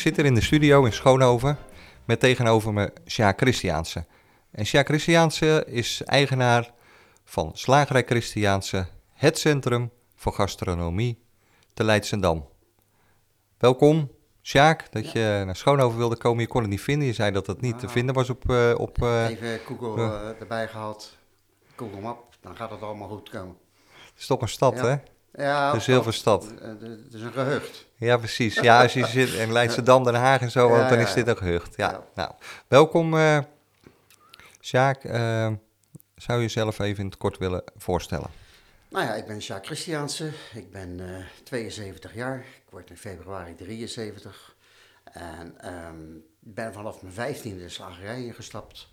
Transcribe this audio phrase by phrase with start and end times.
[0.00, 1.58] Ik zit hier in de studio in Schoonhoven
[2.04, 4.04] met tegenover me Sjaak Christiaanse.
[4.50, 6.70] En Sjaak Christiaanse is eigenaar
[7.24, 11.22] van Slagerij Christiaanse, het centrum voor gastronomie
[11.74, 12.48] te Leidsendam.
[13.58, 14.10] Welkom,
[14.42, 16.40] Sjaak, dat je naar Schoonhoven wilde komen.
[16.40, 17.06] Je kon het niet vinden.
[17.06, 18.50] Je zei dat het niet te Nou, vinden was op...
[18.50, 21.16] eh, op eh, Even Google eh, erbij gehad.
[21.76, 23.56] Google Map, dan gaat het allemaal goed komen.
[24.10, 24.84] het is toch een stad, Ja.
[24.86, 24.96] hè?
[25.44, 26.44] Ja, Dus heel veel stad.
[26.60, 27.88] Het is een gehucht.
[28.00, 28.54] Ja, precies.
[28.54, 31.26] Ja, als je zit in Leidschendam, Den Haag en zo, Ja, dan ja, is dit
[31.26, 31.76] een gehucht.
[31.76, 32.32] Ja, nou.
[32.68, 33.38] Welkom, eh
[34.60, 35.04] Sjaak.
[35.04, 35.48] eh,
[36.16, 38.30] zou je jezelf even in het kort willen voorstellen?
[38.88, 40.30] Nou ja, ik ben Sjaak Christiaanse.
[40.54, 42.38] Ik ben eh 72 jaar.
[42.38, 44.54] Ik word in februari 73.
[45.12, 45.96] En ehm,
[46.38, 48.88] ben vanaf mijn vijftiende de slagerij ingestapt.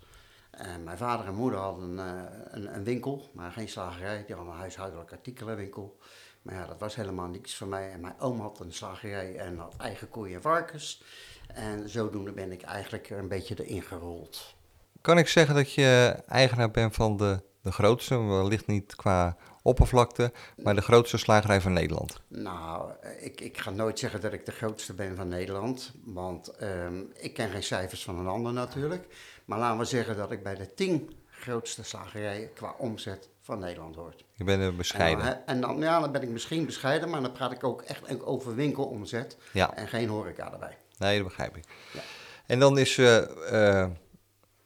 [0.58, 4.24] En mijn vader en moeder hadden eh, een, een winkel, maar geen slagerij.
[4.26, 5.98] Die hadden een huishoudelijk artikelenwinkel.
[6.42, 7.90] Maar ja, dat was helemaal niks voor mij.
[7.90, 11.02] En mijn oom had een slagerij en had eigen koeien en varkens.
[11.46, 14.54] En zodoende ben ik eigenlijk er een beetje erin gerold.
[15.00, 20.32] Kan ik zeggen dat je eigenaar bent van de, de grootste, wellicht niet qua oppervlakte,
[20.56, 22.20] maar de grootste slagerij van Nederland?
[22.28, 25.92] Nou, ik, ik ga nooit zeggen dat ik de grootste ben van Nederland.
[26.04, 29.06] Want ehm, ik ken geen cijfers van een ander natuurlijk.
[29.48, 33.94] Maar laten we zeggen dat ik bij de tien grootste slagerijen qua omzet van Nederland
[33.94, 34.14] hoor.
[34.34, 35.24] Je bent bescheiden.
[35.24, 37.82] En dan, en dan, ja, dan ben ik misschien bescheiden, maar dan praat ik ook
[37.82, 39.36] echt over winkelomzet.
[39.52, 39.74] Ja.
[39.74, 40.76] En geen horeca erbij.
[40.98, 41.64] Nee, dat begrijp ik.
[41.92, 42.00] Ja.
[42.46, 43.86] En dan is eh,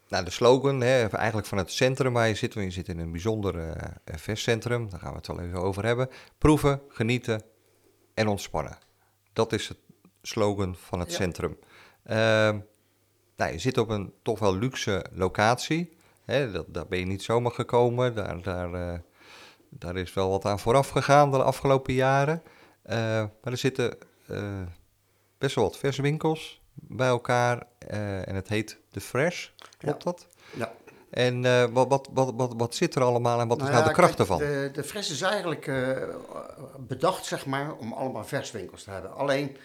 [0.09, 2.55] nou, de slogan hè, eigenlijk van het centrum waar je zit.
[2.55, 5.85] Want je zit in een bijzonder eh, verscentrum, daar gaan we het wel even over
[5.85, 6.09] hebben.
[6.39, 7.43] Proeven, genieten
[8.15, 8.79] en ontspannen.
[9.33, 9.79] Dat is het
[10.23, 11.17] slogan van het Ja.
[11.17, 11.59] centrum.
[13.37, 15.97] Nou, je zit op een toch wel luxe locatie.
[16.25, 18.15] Hè, dat, daar ben je niet zomaar gekomen.
[18.15, 18.99] Daar, daar, eh,
[19.69, 22.43] daar is wel wat aan vooraf gegaan de afgelopen jaren.
[22.83, 24.63] Eh, maar er zitten eh,
[25.39, 27.67] best wel wat verswinkels bij elkaar.
[28.27, 30.27] en het heet The Fresh, klopt dat?
[30.55, 30.73] Ja.
[31.11, 33.95] En wat, wat, wat, wat, wat zit er allemaal en wat is Nou nou ja,
[33.95, 34.39] de kracht ervan?
[34.39, 35.71] De, de Fres is eigenlijk
[36.79, 39.15] bedacht, zeg maar, om allemaal verswinkels te hebben.
[39.15, 39.57] Alleen,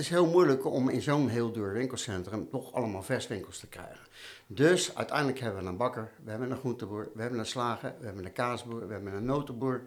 [0.00, 4.06] is heel moeilijk om in zo'n heel duur winkelcentrum toch allemaal verswinkels te krijgen.
[4.46, 8.06] Dus uiteindelijk hebben we een bakker, we hebben een groenteboer, we hebben een slager, we
[8.06, 9.82] hebben een kaasboer, we hebben een notenboer.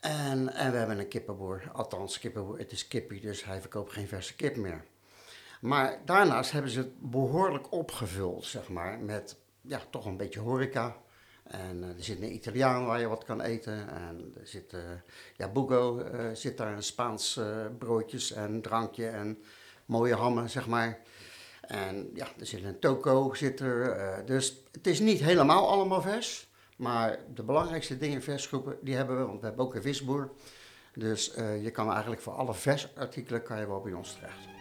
[0.00, 4.08] En, en we hebben een kippenboer, althans kippenboer, het is kippie, dus hij verkoopt geen
[4.08, 4.84] verse kip meer.
[5.60, 10.96] Maar daarnaast hebben ze het behoorlijk opgevuld, zeg maar, met ja, toch een beetje horeca.
[11.50, 13.88] En eh, er zit een Italiaan waar je wat kan eten.
[13.88, 14.80] En er zit, eh,
[15.36, 17.40] ja, Bugo eh, zit daar een Spaans
[17.78, 19.38] broodjes en drankje en
[19.84, 20.98] mooie hammen, zeg maar.
[21.60, 24.26] En ja, er zit een toko, zit er.
[24.26, 26.48] dus het is niet helemaal allemaal vers.
[26.76, 29.26] Maar de belangrijkste dingen, versgroepen, die hebben we.
[29.26, 30.32] Want we hebben ook een visboer.
[30.94, 34.59] Dus je kan eigenlijk voor alle versartikelen kan je wel bij ons terecht.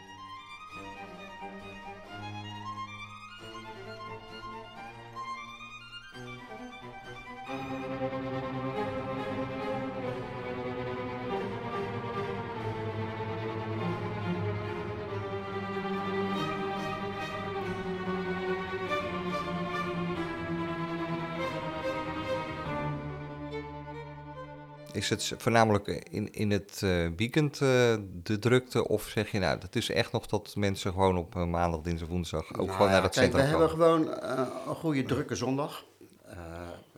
[25.11, 28.87] Is het voornamelijk in, in het eh, weekend eh, de drukte?
[28.87, 32.09] Of zeg je nou, dat is echt nog dat mensen gewoon op eh, maandag, dinsdag,
[32.09, 34.07] woensdag ook Nou gewoon naar het kijk, centrum We hebben komen?
[34.07, 35.87] gewoon een goede drukke zondag.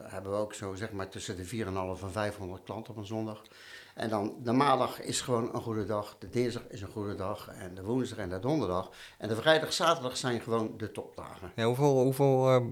[0.02, 3.42] Hebben we ook zo zeg maar tussen de 4,5 en 500 klanten op een zondag.
[3.96, 7.48] En dan de maandag is gewoon een goede dag, de dinsdag is een goede dag
[7.48, 8.92] en de woensdag en de donderdag.
[9.18, 11.52] En de vrijdag, zaterdag zijn gewoon de topdagen.
[11.56, 12.72] Ja, hoeveel hoeveel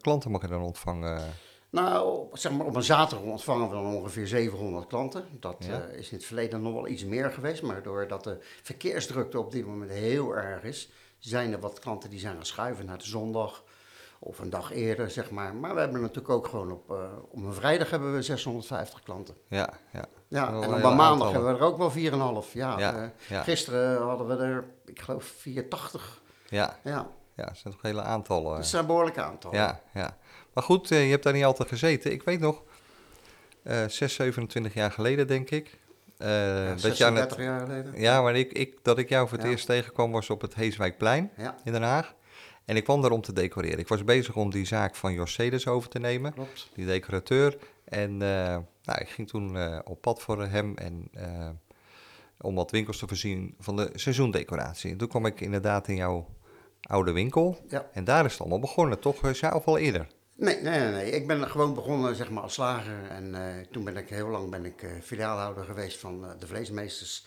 [0.00, 1.34] klanten mag je dan ontvangen?
[1.70, 5.24] Nou, zeg maar op een zaterdag ontvangen we dan ongeveer 700 klanten.
[5.40, 5.80] Dat Ja.
[5.88, 9.52] eh, is in het verleden nog wel iets meer geweest, maar doordat de verkeersdrukte op
[9.52, 13.06] dit moment heel erg is, zijn er wat klanten die zijn gaan schuiven naar de
[13.06, 13.64] zondag
[14.18, 15.54] of een dag eerder, zeg maar.
[15.54, 16.96] Maar we hebben natuurlijk ook gewoon op, eh,
[17.30, 19.34] op een vrijdag hebben we 650 klanten.
[19.48, 20.04] Ja, ja.
[20.28, 21.32] Ja, en op een maandag aantallen.
[21.32, 22.52] hebben we er ook wel 4,5.
[22.52, 23.42] Ja, Ja, eh, ja.
[23.42, 26.22] Gisteren hadden we er, ik geloof, 480.
[26.48, 28.56] Ja, Ja, ja, dat zijn toch hele aantallen.
[28.56, 29.58] dat zijn behoorlijke aantallen.
[29.58, 30.16] Ja, ja.
[30.58, 32.12] Maar goed, eh, je hebt daar niet altijd gezeten.
[32.12, 32.62] Ik weet nog,
[33.62, 35.78] eh 6, 27 jaar geleden denk ik,
[36.18, 37.30] Ja, dat je aan het...
[37.32, 38.00] 36 jaar geleden.
[38.00, 39.52] Ja, maar ik, ik, dat ik jou voor het Ja.
[39.52, 42.14] eerst tegenkwam was op het Heeswijkplein Ja, in Den Haag.
[42.64, 43.78] En ik kwam daar om te decoreren.
[43.78, 46.68] Ik was bezig om die zaak van Jos Cedes over te nemen, klopt.
[46.74, 47.56] die decorateur.
[47.84, 51.10] En eh, nou, ik ging toen op pad voor hem en
[52.40, 54.90] om wat winkels te voorzien van de seizoendecoratie.
[54.90, 56.26] En toen kwam ik inderdaad in jouw
[56.80, 57.58] oude winkel.
[57.68, 57.86] Ja.
[57.92, 59.38] En daar is het allemaal begonnen, toch?
[59.40, 60.06] Ja, of al eerder?
[60.38, 61.10] Nee, nee, nee, nee.
[61.10, 63.10] Ik ben gewoon begonnen zeg maar, als slager.
[63.10, 66.46] En eh, toen ben ik heel lang ben ik, eh, filiaalhouder geweest van eh, de
[66.46, 67.26] vleesmeesters.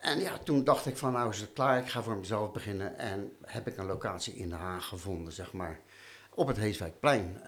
[0.00, 2.98] En ja, toen dacht ik van nou is het klaar, ik ga voor mezelf beginnen.
[2.98, 5.80] En heb ik een locatie in Den Haag gevonden, zeg maar,
[6.34, 7.42] op het Heeswijkplein.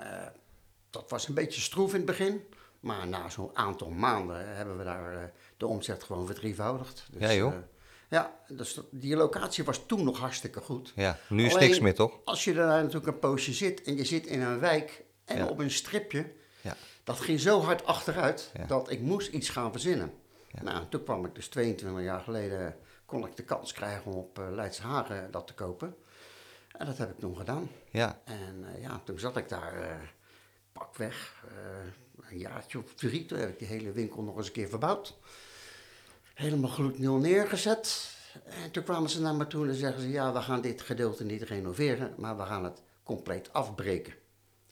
[0.91, 2.43] Dat was een beetje stroef in het begin.
[2.81, 7.07] Maar na zo'n aantal maanden hebben we daar de omzet gewoon verdrievoudigd.
[7.11, 7.55] Dus, Ja, joh.
[8.09, 10.93] Eh, ja, dus die locatie was toen nog hartstikke goed.
[10.97, 12.19] Ja, nu is Alleen- niks meer, toch?
[12.25, 15.47] Als je daar natuurlijk een poosje zit en je zit in een wijk en Ja.
[15.47, 16.77] op een stripje, Ja.
[17.05, 18.65] dat ging zo hard achteruit Ja.
[18.67, 20.13] dat ik moest iets gaan verzinnen.
[20.63, 22.77] Nou, toen kwam ik dus 22 jaar geleden,
[23.07, 25.97] kon ik de kans krijgen om op uh, Leidse Hagen dat te kopen.
[26.73, 27.71] En dat heb ik toen gedaan.
[27.91, 29.97] Ja, En eh, ja, toen zat ik daar eh
[30.73, 33.27] pakweg eh, een jaartje of drie.
[33.27, 35.17] Toen heb ik die hele winkel nog eens een keer verbouwd.
[36.39, 38.11] Helemaal gloednieuw neergezet.
[38.65, 40.11] En toen kwamen ze naar me toe en zeggen ze...
[40.11, 44.13] ja, we gaan dit gedeelte niet renoveren, maar we gaan het compleet afbreken.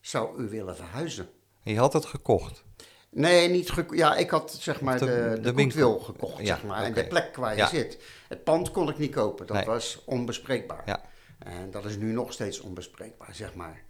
[0.01, 1.29] Zou u willen verhuizen?
[1.63, 2.65] en je had het gekocht.
[3.11, 5.05] Nee, niet geko- Ja, ik had zeg maar De-
[5.35, 5.99] de, de winkel.
[5.99, 6.83] gekocht, Ja, zeg maar.
[6.83, 7.67] En de plek waar je Ja.
[7.69, 7.99] zit.
[8.29, 9.47] Het pand kon ik niet kopen.
[9.47, 9.65] Dat Nee.
[9.67, 10.83] was onbespreekbaar.
[10.87, 11.01] Ja.
[11.39, 13.83] En dat is nu nog steeds onbespreekbaar, zeg maar.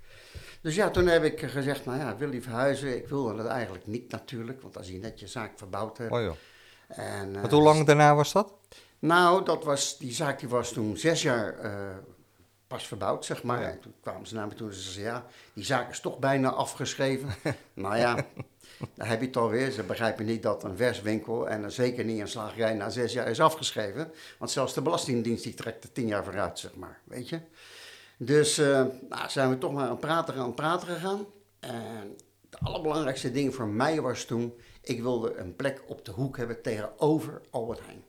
[0.61, 2.96] Dus ja, toen heb ik gezegd, nou ja, wil je verhuizen?
[2.96, 6.12] Ik wilde het eigenlijk niet natuurlijk, want als je net je zaak verbouwd hebt.
[6.12, 6.31] Oh.
[6.88, 8.52] En, eh, hoe lang daarna was dat?
[8.98, 11.96] Nou, dat was, die zaak die was toen zes jaar eh,
[12.66, 13.60] pas verbouwd, zeg maar.
[13.60, 13.68] Ja.
[13.68, 16.18] En toen kwamen ze naar me toe en ze zeiden, ja, die zaak is toch
[16.18, 17.28] bijna afgeschreven.
[17.74, 18.14] nou ja,
[18.94, 19.70] daar heb je het alweer.
[19.70, 23.40] Ze begrijpen niet dat een verswinkel en zeker niet een slagerij na zes jaar is
[23.40, 24.12] afgeschreven.
[24.38, 27.40] Want zelfs de Belastingdienst die trekt er tien jaar vooruit, zeg maar, weet je.
[28.18, 31.26] Dus eh, nou, zijn we toch maar aan het praten, aan het praten gegaan.
[31.60, 32.16] En
[32.50, 34.54] het allerbelangrijkste ding voor mij was toen,
[34.88, 38.04] ik wilde een plek op de hoek hebben tegenover Albert Heijn.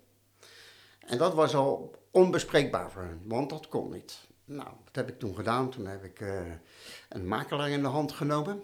[0.99, 4.27] En dat was al onbespreekbaar voor hen, want dat kon niet.
[4.45, 5.69] Nou, wat heb ik toen gedaan?
[5.69, 6.41] Toen heb ik eh,
[7.09, 8.61] een makelaar in de hand genomen.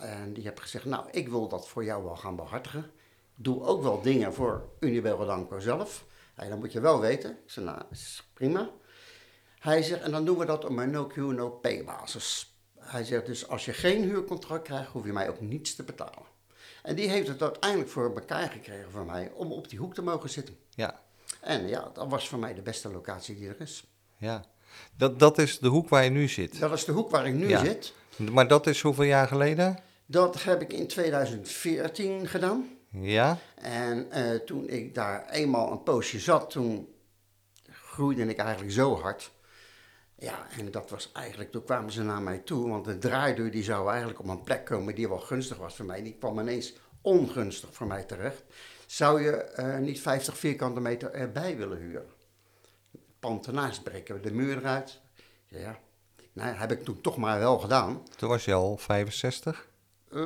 [0.00, 2.90] En die heb gezegd, nou, ik wil dat voor jou wel gaan behartigen.
[3.34, 6.06] Doe ook wel dingen voor Univel Danco zelf.
[6.34, 7.38] Hey, dan moet je wel weten.
[7.46, 8.70] Ik nou, is prima.
[9.58, 12.54] Hij zegt, en dan doen we dat op een no-Q, no-pay basis.
[12.78, 16.38] Hij zegt, dus als je geen huurcontract krijgt, hoef je mij ook niets te betalen.
[16.82, 20.02] En die heeft het uiteindelijk voor elkaar gekregen voor mij om op die hoek te
[20.02, 20.56] mogen zitten.
[20.74, 21.00] Ja,
[21.40, 23.84] En ja, dat was voor mij de beste locatie die er is.
[24.18, 24.44] ja.
[24.96, 26.60] Dat, dat is de hoek waar je nu zit.
[26.60, 27.64] Dat is de hoek waar ik nu Ja.
[27.64, 27.92] zit.
[28.16, 29.78] Maar dat is hoeveel jaar geleden?
[30.06, 32.68] Dat heb ik in 2014 gedaan.
[32.90, 36.88] Ja, En eh, toen ik daar eenmaal een poosje zat, toen
[37.70, 39.30] groeide ik eigenlijk zo hard.
[40.20, 43.62] Ja, en dat was eigenlijk, toen kwamen ze naar mij toe, want de draaideur die
[43.62, 46.02] zou eigenlijk op een plek komen die wel gunstig was voor mij.
[46.02, 48.42] Die kwam ineens ongunstig voor mij terecht.
[48.86, 52.10] Zou je eh, niet 50 vierkante meter erbij willen huren?
[53.18, 55.00] Pand ernaast breken we de muur eruit.
[55.46, 55.78] Ja,
[56.32, 58.02] nou, heb ik toen toch maar wel gedaan.
[58.16, 59.68] toen was je al 65.
[60.10, 60.18] Eh,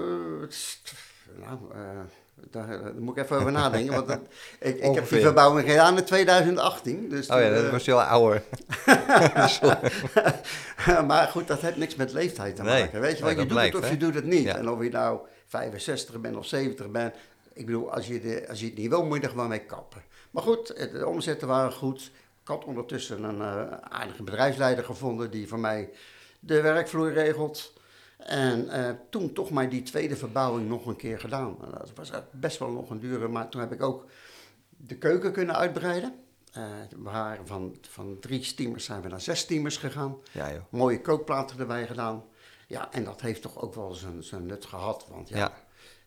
[1.37, 2.01] nou, eh,
[2.51, 3.95] daar, daar moet ik even over nadenken.
[3.95, 4.21] Want dat-
[4.61, 7.09] ik, ik heb die verbouwing gedaan in 2018.
[7.09, 8.43] Dus Oh ja, dat eh, was je al ouder.
[11.07, 13.01] maar goed, dat heeft niks met leeftijd te Nee, maken.
[13.01, 13.89] Weet je, want je doet het of hè?
[13.91, 14.45] je doet het niet.
[14.45, 14.57] Ja.
[14.57, 17.15] En of je nou 65 bent of 70 bent.
[17.53, 19.59] Ik bedoel, als je, de, als je het niet wil, moet je er gewoon mee
[19.65, 20.03] kappen.
[20.31, 22.01] Maar goed, de omzetten waren goed.
[22.43, 25.91] Ik had ondertussen een eh, aardige bedrijfsleider gevonden die voor mij
[26.41, 27.73] de werkvloer regelt.
[28.25, 31.57] En eh, toen toch maar die tweede verbouwing nog een keer gedaan.
[31.65, 34.05] En dat was best wel nog een dure, maar toen heb ik ook
[34.69, 36.15] de keuken kunnen uitbreiden.
[36.53, 40.17] Eh, we waren van, van drie steamers zijn we naar zes steamers gegaan.
[40.33, 40.63] Ja joh.
[40.71, 42.25] Mooie kookplaten erbij gedaan.
[42.67, 45.07] Ja, en dat heeft toch ook wel zijn, zijn nut gehad.
[45.11, 45.53] Want ja, Ja.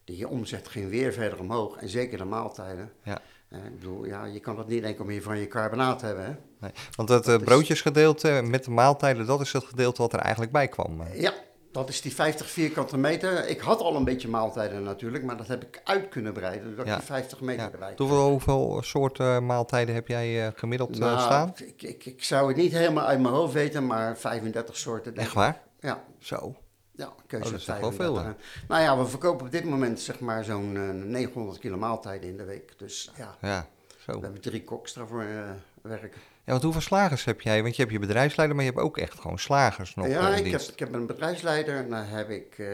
[0.04, 1.76] die omzet ging weer verder omhoog.
[1.78, 2.92] En zeker de maaltijden.
[3.04, 3.20] Ja.
[3.50, 6.26] Eh, ik bedoel, ja, je kan dat niet enkel meer van je carbonaat hebben.
[6.26, 6.32] Hè?
[6.60, 6.72] Nee.
[6.96, 11.02] Want het broodjesgedeelte met de maaltijden, dat is het gedeelte wat er eigenlijk bij kwam.
[11.14, 11.34] Ja,
[11.78, 13.48] dat is die 50 vierkante meter.
[13.48, 16.76] Ik had al een beetje maaltijden natuurlijk, maar dat heb ik uit kunnen breiden.
[16.76, 16.82] Ja.
[16.82, 17.94] ik die 50 meter Ja.
[17.98, 21.54] Hoeveel, hoeveel soorten maaltijden heb jij eh, gemiddeld eh, Nou, staan?
[21.66, 25.04] Ik, ik, ik zou het niet helemaal uit mijn hoofd weten, maar 35 soorten.
[25.14, 25.34] denk Echt ik.
[25.36, 25.62] waar?
[25.80, 26.56] Ja, Zo.
[26.92, 27.98] ja keuze Oh, dat is toch 35.
[27.98, 28.32] wel veel, hè?
[28.68, 32.38] Nou ja, we verkopen op dit moment zeg maar zo'n eh, 900 kilo maaltijden in
[32.38, 32.74] de week.
[32.78, 33.68] Dus ja, Ja,
[34.00, 34.12] zo.
[34.14, 35.50] we hebben drie koks daarvoor eh,
[35.82, 36.22] werken.
[36.48, 37.62] Ja, want hoeveel slagers heb jij?
[37.62, 40.46] Want je hebt je bedrijfsleider, maar je hebt ook echt gewoon slagers nog ja, eh,
[40.46, 41.76] ik heb, ik heb een bedrijfsleider.
[41.76, 42.68] En dan heb ik eh,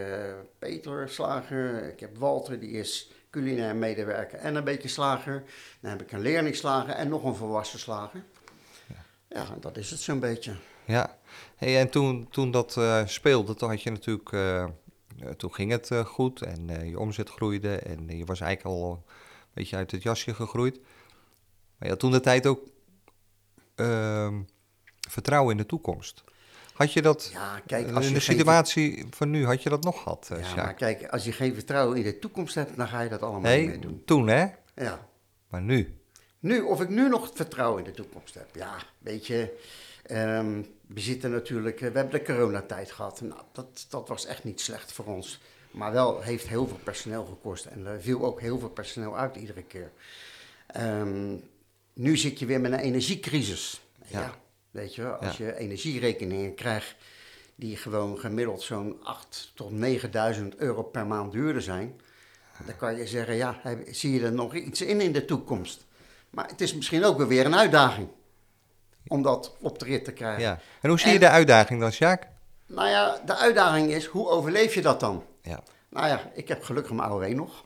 [0.60, 1.92] Peter Slager.
[1.92, 5.44] Ik heb Walter, die is culinair medewerker en een beetje slager.
[5.80, 8.24] Dan heb ik een leerlingslager en nog een volwassen slager.
[9.30, 10.54] Ja, dat is het zo'n beetje.
[10.86, 11.18] Ja,
[11.56, 14.66] hey, en toen, toen dat uh, speelde, toen had je natuurlijk, uh,
[15.38, 19.14] toen ging het uh, goed en je omzet groeide en je was eigenlijk al een
[19.54, 20.80] beetje uit het jasje gegroeid.
[21.78, 22.72] Maar je had toen de tijd ook
[23.76, 24.42] ehm,
[25.10, 26.24] vertrouwen in de toekomst.
[26.74, 29.08] Had je dat ja, kijk, als in de situatie geen...
[29.10, 30.30] van nu, had je dat nog gehad?
[30.42, 33.22] ja, maar kijk, als je geen vertrouwen in de toekomst hebt, dan ga je dat
[33.22, 34.02] allemaal nee, niet meer doen.
[34.06, 34.48] toen hè?
[34.76, 35.08] Ja.
[35.48, 35.98] Maar nu?
[36.40, 38.48] Nu, of ik nu nog vertrouwen in de toekomst heb.
[38.56, 39.60] Ja, weet je,
[40.12, 43.22] um, we zitten natuurlijk, we hebben de coronatijd gehad.
[43.22, 45.42] Nou, dat, dat was echt niet slecht voor ons.
[45.72, 49.36] Maar wel heeft heel veel personeel gekost en er viel ook heel veel personeel uit
[49.36, 49.92] iedere keer.
[50.78, 51.44] Um,
[51.94, 53.82] nu zit je weer met een energiecrisis.
[54.06, 54.34] Ja, ja
[54.72, 55.46] weet je, als ja.
[55.46, 56.96] je energierekeningen krijgt
[57.56, 62.02] die gewoon gemiddeld zo'n 8 tot 9000 euro per maand duurder zijn,
[62.66, 63.60] dan kan je zeggen, ja,
[63.92, 65.86] zie je er nog iets in in de toekomst?
[66.30, 68.08] Maar het is misschien ook weer een uitdaging
[69.08, 70.42] om dat op de rit te krijgen.
[70.42, 70.60] Ja.
[70.82, 72.28] En hoe zie je de uitdaging dan, Sjaak?
[72.66, 75.24] Nou ja, de uitdaging is, hoe overleef je dat dan?
[75.42, 75.64] Ja.
[75.94, 77.66] Nou ja, ik heb gelukkig mijn AOW nog.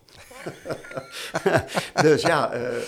[2.02, 2.80] dus ja, uh, uh,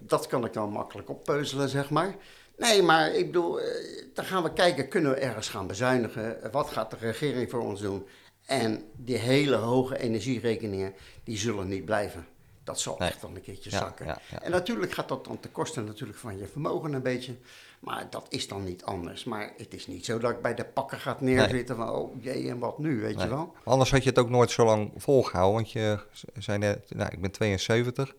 [0.00, 2.14] dat kan ik dan makkelijk oppeuzelen, zeg maar.
[2.56, 3.66] Nee, maar ik bedoel, uh,
[4.14, 6.50] dan gaan we kijken, kunnen we ergens gaan bezuinigen?
[6.52, 8.06] Wat gaat de regering voor ons doen?
[8.46, 10.94] En die hele hoge energierekeningen,
[11.24, 12.26] die zullen niet blijven.
[12.64, 13.08] Dat zal nee.
[13.08, 14.06] echt dan een keertje Ja, zakken.
[14.06, 14.42] ja, ja.
[14.42, 17.34] En natuurlijk gaat dat dan ten koste natuurlijk van je vermogen een beetje.
[17.82, 19.24] Maar dat is dan niet anders.
[19.24, 21.90] Maar het is niet zo dat ik bij de pakken gaat neerzitten van...
[21.90, 23.24] oh jee, en wat nu, weet Nee.
[23.24, 23.54] je wel?
[23.64, 25.98] Anders had je het ook nooit zo lang volgehouden, want je
[26.38, 28.14] zei net, nou, ik ben 72.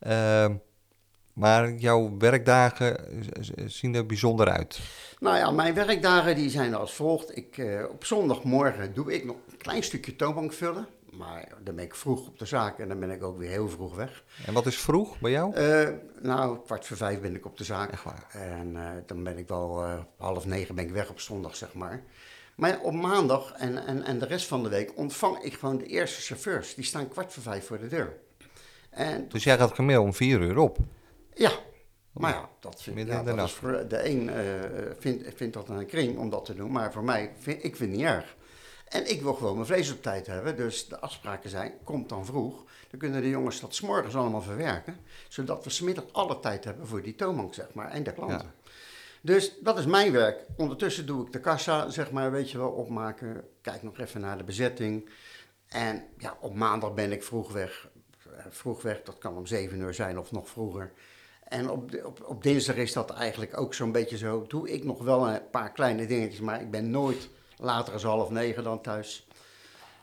[0.00, 0.54] Ehm,
[1.32, 2.96] maar jouw werkdagen
[3.66, 4.80] zien er bijzonder uit.
[5.18, 7.36] Nou ja, mijn werkdagen die zijn als volgt.
[7.36, 10.86] Ik, eh, op zondagmorgen doe ik nog een klein stukje toonbank vullen.
[11.18, 13.68] Maar dan ben ik vroeg op de zaak en dan ben ik ook weer heel
[13.68, 14.24] vroeg weg.
[14.46, 15.54] En wat is vroeg bij jou?
[15.54, 15.88] Eh,
[16.22, 17.90] nou, kwart voor vijf ben ik op de zaak.
[17.90, 18.26] Echt waar?
[18.32, 21.74] En eh, dan ben ik wel eh, half negen ben ik weg op zondag, zeg
[21.74, 22.02] maar.
[22.56, 25.86] Maar op maandag en, en, en de rest van de week ontvang ik gewoon de
[25.86, 26.74] eerste chauffeurs.
[26.74, 28.16] Die staan kwart voor vijf voor de deur.
[28.90, 30.78] En Dus jij gaat gemiddeld om vier uur op.
[31.34, 31.52] ja,
[32.12, 33.52] maar ja, dat, vind, Midden ja, in de dat nacht.
[33.52, 34.30] is voor de een
[34.98, 36.72] vindt, vindt dat een kring om dat te doen.
[36.72, 38.36] Maar voor mij, vind, ik vind het niet erg.
[38.88, 40.56] En ik wil gewoon mijn vlees op tijd hebben.
[40.56, 42.64] Dus de afspraken zijn, komt dan vroeg.
[42.90, 44.96] Dan kunnen de jongens dat s'morgens allemaal verwerken.
[45.28, 48.54] Zodat we smiddag alle tijd hebben voor die toonbank, zeg maar, en de klanten.
[49.20, 50.44] Dus dat is mijn werk.
[50.56, 53.44] Ondertussen doe ik de kassa, zeg maar, weet je wel, opmaken.
[53.60, 55.10] Kijk nog even naar de bezetting.
[55.68, 57.88] En ja, op maandag ben ik vroeg weg.
[58.36, 60.92] Eh, Vroeg weg, dat kan om zeven uur zijn of nog vroeger.
[61.44, 64.44] En op, op, op dinsdag is dat eigenlijk ook zo'n beetje zo.
[64.46, 67.28] Doe ik nog wel een paar kleine dingetjes, maar ik ben nooit
[67.58, 69.26] later als half negen dan thuis.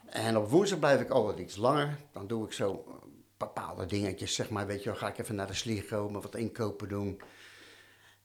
[0.05, 1.97] En op woensdag blijf ik altijd iets langer.
[2.11, 2.93] Dan doe ik zo eh,
[3.37, 4.67] bepaalde dingetjes, zeg maar.
[4.67, 7.21] Weet je wel, ga ik even naar de Sligo, me wat inkopen doen.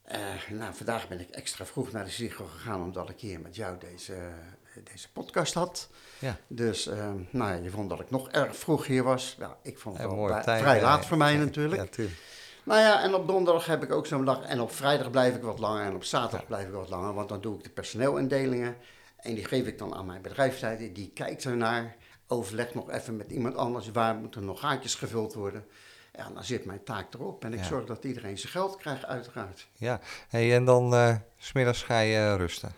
[0.03, 0.19] Eh,
[0.49, 3.77] nou, vandaag ben ik extra vroeg naar de Sligo gegaan, omdat ik hier met jou
[3.77, 5.89] deze, eh, deze podcast had.
[6.19, 6.37] Ja.
[6.47, 9.35] Dus, eh, nou ja, je vond dat ik nog erg vroeg hier was.
[9.39, 11.81] Ja, ik vond het wel bij- vrij laat voor mij ja, natuurlijk.
[11.81, 12.17] Ja, tuurlijk.
[12.63, 14.41] Nou ja, en op donderdag heb ik ook zo'n dag.
[14.41, 15.83] En op vrijdag blijf ik wat langer.
[15.85, 17.13] En op zaterdag blijf ik wat langer.
[17.13, 18.75] Want dan doe ik de personeelindelingen.
[19.21, 20.93] En die geef ik dan aan mijn bedrijfsleider.
[20.93, 21.95] Die kijkt ernaar.
[22.27, 23.91] Overlegt nog even met iemand anders.
[23.91, 25.65] Waar moeten nog gaatjes gevuld worden.
[26.13, 27.43] Ja, dan zit mijn taak erop.
[27.45, 27.65] En ik Ja.
[27.65, 29.67] zorg dat iedereen zijn geld krijgt, uiteraard.
[29.73, 32.71] Ja, hey, en dan eh, s smiddags ga je eh, rusten.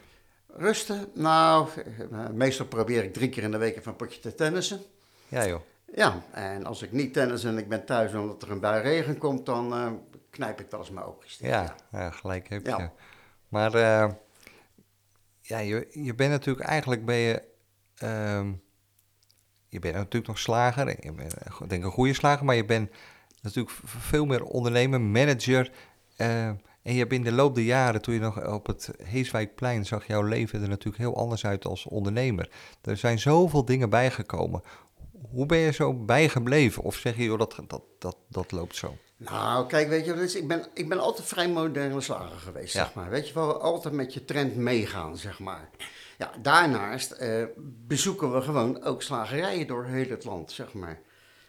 [0.47, 1.09] Rusten?
[1.13, 1.67] Nou,
[2.11, 4.81] eh, meestal probeer ik drie keer in de week even een potje te tennissen.
[5.27, 5.61] Ja joh.
[5.95, 9.17] Ja, en als ik niet tennis en ik ben thuis omdat er een bui regen
[9.17, 9.91] komt, dan eh,
[10.29, 11.37] knijp ik wel eens mijn oogjes.
[11.41, 12.69] Ja, ja, gelijk heb je.
[12.69, 12.91] Ja.
[13.47, 14.09] Maar eh,
[15.53, 17.43] ja, je, je bent natuurlijk eigenlijk ben je,
[17.95, 18.53] ehm,
[19.69, 21.05] je bent natuurlijk nog slager.
[21.05, 22.89] Je bent eh, ik denk een goede slager, maar je bent
[23.41, 25.71] natuurlijk veel meer ondernemer, manager.
[26.15, 29.85] eh, en je hebt in de loop der jaren, toen je nog op het Heeswijkplein
[29.85, 32.49] zag jouw leven er natuurlijk heel anders uit als ondernemer.
[32.81, 34.61] Er zijn zoveel dingen bijgekomen.
[35.31, 36.83] Hoe ben je zo bijgebleven?
[36.83, 38.97] Of zeg je, dat, dat, dat, dat loopt zo?
[39.23, 42.83] Nou, kijk, weet je, dus ik, ben, ik ben altijd vrij moderne slager geweest, Ja.
[42.83, 43.09] zeg maar.
[43.09, 45.69] Weet je wel, altijd met je trend meegaan, zeg maar.
[46.17, 47.43] Ja, daarnaast eh,
[47.87, 50.99] bezoeken we gewoon ook slagerijen door heel het land, zeg maar.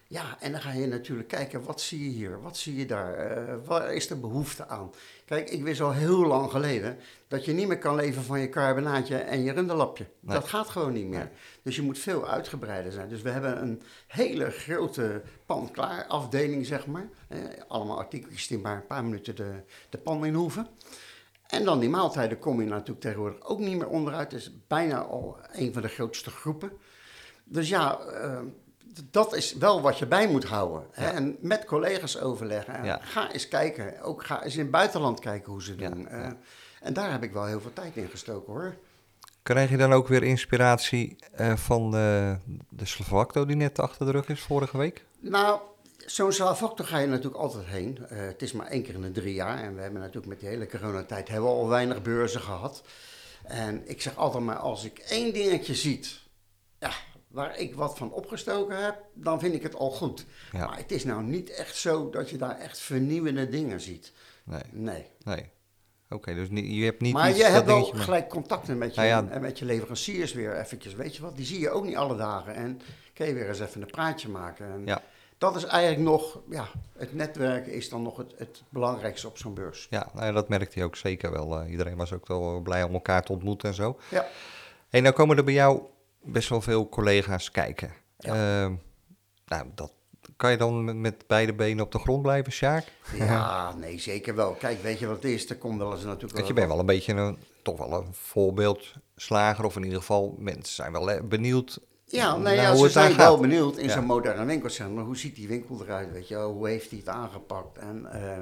[0.07, 3.13] Ja, en dan ga je natuurlijk kijken, wat zie je hier, wat zie je daar,
[3.13, 4.91] eh, waar is de behoefte aan?
[5.25, 6.97] Kijk, ik wist al heel lang geleden
[7.27, 10.05] dat je niet meer kan leven van je carbonaatje en je runderlapje.
[10.19, 10.35] Nee.
[10.35, 11.19] Dat gaat gewoon niet meer.
[11.19, 11.29] Nee.
[11.61, 13.09] Dus je moet veel uitgebreider zijn.
[13.09, 17.09] Dus we hebben een hele grote pan-klaar afdeling, zeg maar.
[17.27, 20.67] Eh, allemaal artikeltjes die maar een paar minuten de, de pan in hoeven.
[21.47, 24.31] En dan die maaltijden kom je natuurlijk tegenwoordig ook niet meer onderuit.
[24.31, 26.71] Het is bijna al een van de grootste groepen.
[27.43, 28.39] Dus ja, eh,
[29.11, 30.87] dat is wel wat je bij moet houden.
[30.91, 31.09] Hè?
[31.09, 32.83] En met collega's overleggen.
[32.83, 32.99] Ja.
[33.01, 34.01] Ga eens kijken.
[34.01, 36.07] Ook ga eens in het buitenland kijken hoe ze doen.
[36.07, 36.29] Eh,
[36.81, 38.75] en daar heb ik wel heel veel tijd in gestoken hoor.
[39.43, 42.37] Krijg je dan ook weer inspiratie eh, van de,
[42.69, 45.05] de die net achter de rug is vorige week?
[45.19, 45.59] Nou,
[46.05, 47.97] zo'n Slavacto ga je natuurlijk altijd heen.
[48.09, 49.63] Eh, het is maar één keer in de drie jaar.
[49.63, 52.83] En we hebben natuurlijk met die hele coronatijd hebben we al weinig beurzen gehad.
[53.43, 56.21] En ik zeg altijd maar, als ik één dingetje ziet,
[56.79, 56.91] ja,
[57.35, 60.25] waar ik wat van opgestoken heb, dan vind ik het al goed.
[60.51, 60.65] Ja.
[60.65, 64.11] Maar het is nou niet echt zo dat je daar echt vernieuwende dingen ziet.
[64.43, 65.05] Nee, Nee.
[65.23, 65.49] nee.
[66.09, 69.31] Oké, dus je hebt niet Maar je hebt wel gelijk contacten met je, Nou ja.
[69.33, 70.93] en met je leveranciers weer eventjes.
[70.93, 72.55] Weet je wat, die zie je ook niet alle dagen.
[72.55, 72.81] En
[73.13, 74.65] kun je weer eens even een praatje maken.
[74.71, 75.01] En Ja.
[75.37, 79.53] Dat is eigenlijk nog, ja, het netwerken is dan nog het, het belangrijkste op zo'n
[79.53, 79.87] beurs.
[79.89, 81.59] Ja, nou ja, dat merkte hij ook zeker wel.
[81.59, 83.97] Eh, iedereen was ook wel blij om elkaar te ontmoeten en zo.
[84.09, 84.25] Ja.
[84.89, 85.81] hey, nou komen er bij jou
[86.25, 87.93] best wel veel collega's kijken.
[88.17, 88.63] Ja.
[88.63, 88.73] Ehm,
[89.45, 89.91] nou, dat,
[90.35, 92.85] kan je dan met, beide benen op de grond blijven, Sjaak?
[93.17, 94.53] Ja, nee, zeker wel.
[94.53, 95.49] Kijk, weet je wat het is?
[95.49, 98.13] Er komt wel eens natuurlijk Want je bent wel een beetje een, toch wel een
[98.13, 99.65] voorbeeldslager.
[99.65, 103.77] Of in ieder geval, mensen zijn wel benieuwd Ja, nee, ja, ze zijn wel benieuwd
[103.77, 103.93] in Ja.
[103.93, 105.05] zo'n moderne winkelcentrum.
[105.05, 106.37] Hoe ziet die winkel eruit, weet je?
[106.37, 107.77] Hoe heeft hij het aangepakt?
[107.77, 108.39] En eh,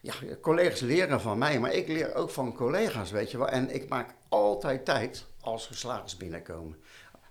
[0.00, 3.48] ja, collega's leren van mij, maar ik leer ook van collega's, weet je wel.
[3.48, 6.76] En ik maak altijd tijd als geslagers binnenkomen.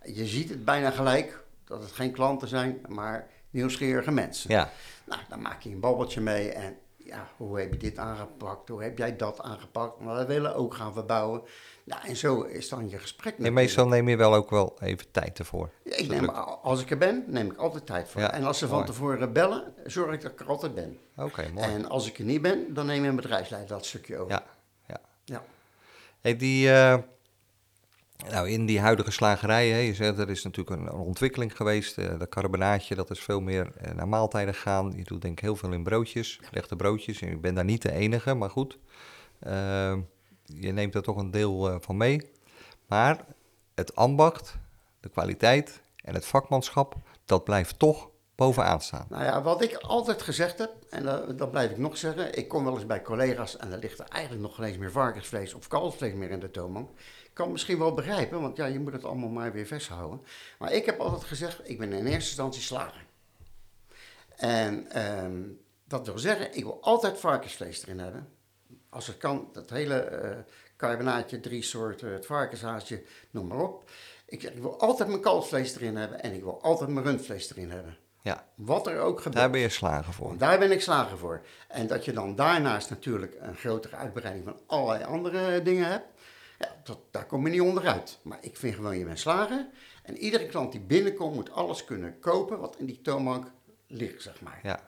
[0.06, 4.50] Je ziet het bijna gelijk, dat het geen klanten zijn, maar nieuwsgierige mensen.
[4.52, 4.70] Ja,
[5.06, 8.70] Nou, dan maak je een babbeltje mee en ja, hoe heb je dit aangepakt?
[8.70, 10.00] Hoe heb jij dat aangepakt?
[10.00, 11.42] Maar we willen ook gaan verbouwen.
[11.84, 15.12] Nou, en zo is dan je gesprek en meestal neem je wel ook wel even
[15.12, 15.70] tijd ervoor.
[15.84, 18.22] Ja, Ik neem, als ik er ben, neem ik altijd tijd voor.
[18.22, 18.90] Ja, en als ze van mooi.
[18.90, 21.00] tevoren bellen, zorg ik dat ik er altijd ben.
[21.18, 21.68] Oké, mooi.
[21.68, 24.32] En als ik er niet ben, dan neem je een bedrijfsleider dat stukje over.
[24.32, 24.44] Ja,
[24.88, 25.00] ja.
[25.26, 25.44] Ja.
[26.22, 26.98] Hey, die, eh,
[28.30, 31.98] nou, in die huidige slagerij, hè, je zegt, er is natuurlijk een, ontwikkeling geweest.
[31.98, 34.94] eh dat carbonaatje, dat is veel meer eh, naar maaltijden gegaan.
[34.96, 37.22] Je doet denk ik heel veel in broodjes, gelegde broodjes.
[37.22, 38.80] Ik ben daar niet de enige, maar goed.
[39.40, 39.98] Eh,
[40.44, 42.32] je neemt er toch een deel eh, van mee.
[42.88, 43.26] Maar
[43.76, 44.58] het ambacht,
[45.00, 49.06] de kwaliteit en het vakmanschap, dat blijft toch bovenaan staan.
[49.10, 51.04] Nou ja, wat ik altijd gezegd heb, en
[51.36, 52.38] dat, blijf ik nog zeggen.
[52.38, 54.92] Ik kom wel eens bij collega's en er ligt er eigenlijk nog geen eens meer
[54.92, 56.90] varkensvlees of kalfsvlees meer in de toonbank.
[57.00, 60.22] Ik kan misschien wel begrijpen, want ja, je moet het allemaal maar weer vasthouden.
[60.60, 63.06] Maar ik heb altijd gezegd, ik ben in eerste instantie slager.
[64.36, 65.42] En ehm,
[65.88, 68.28] dat wil zeggen, ik wil altijd varkensvlees erin hebben.
[68.90, 70.38] Als het kan, dat hele eh
[70.78, 73.90] carbonaatje, drie soorten, het varkenshaasje, noem maar op.
[74.26, 77.72] Ik, ik wil altijd mijn kalfsvlees erin hebben en ik wil altijd mijn rundvlees erin
[77.72, 77.98] hebben.
[78.26, 79.36] Ja, Wat er ook gebeurt.
[79.36, 80.38] daar ben je slagen voor.
[80.38, 81.42] Daar ben ik slager voor.
[81.68, 86.06] En dat je dan daarnaast natuurlijk een grotere uitbreiding van allerlei andere dingen hebt.
[86.60, 88.20] Ja, dat, daar kom je niet onderuit.
[88.22, 89.68] Maar ik vind gewoon, je bent slager.
[90.04, 93.52] En iedere klant die binnenkomt moet alles kunnen kopen wat in die toonbank
[93.88, 94.60] ligt, zeg maar.
[94.64, 94.80] Ja.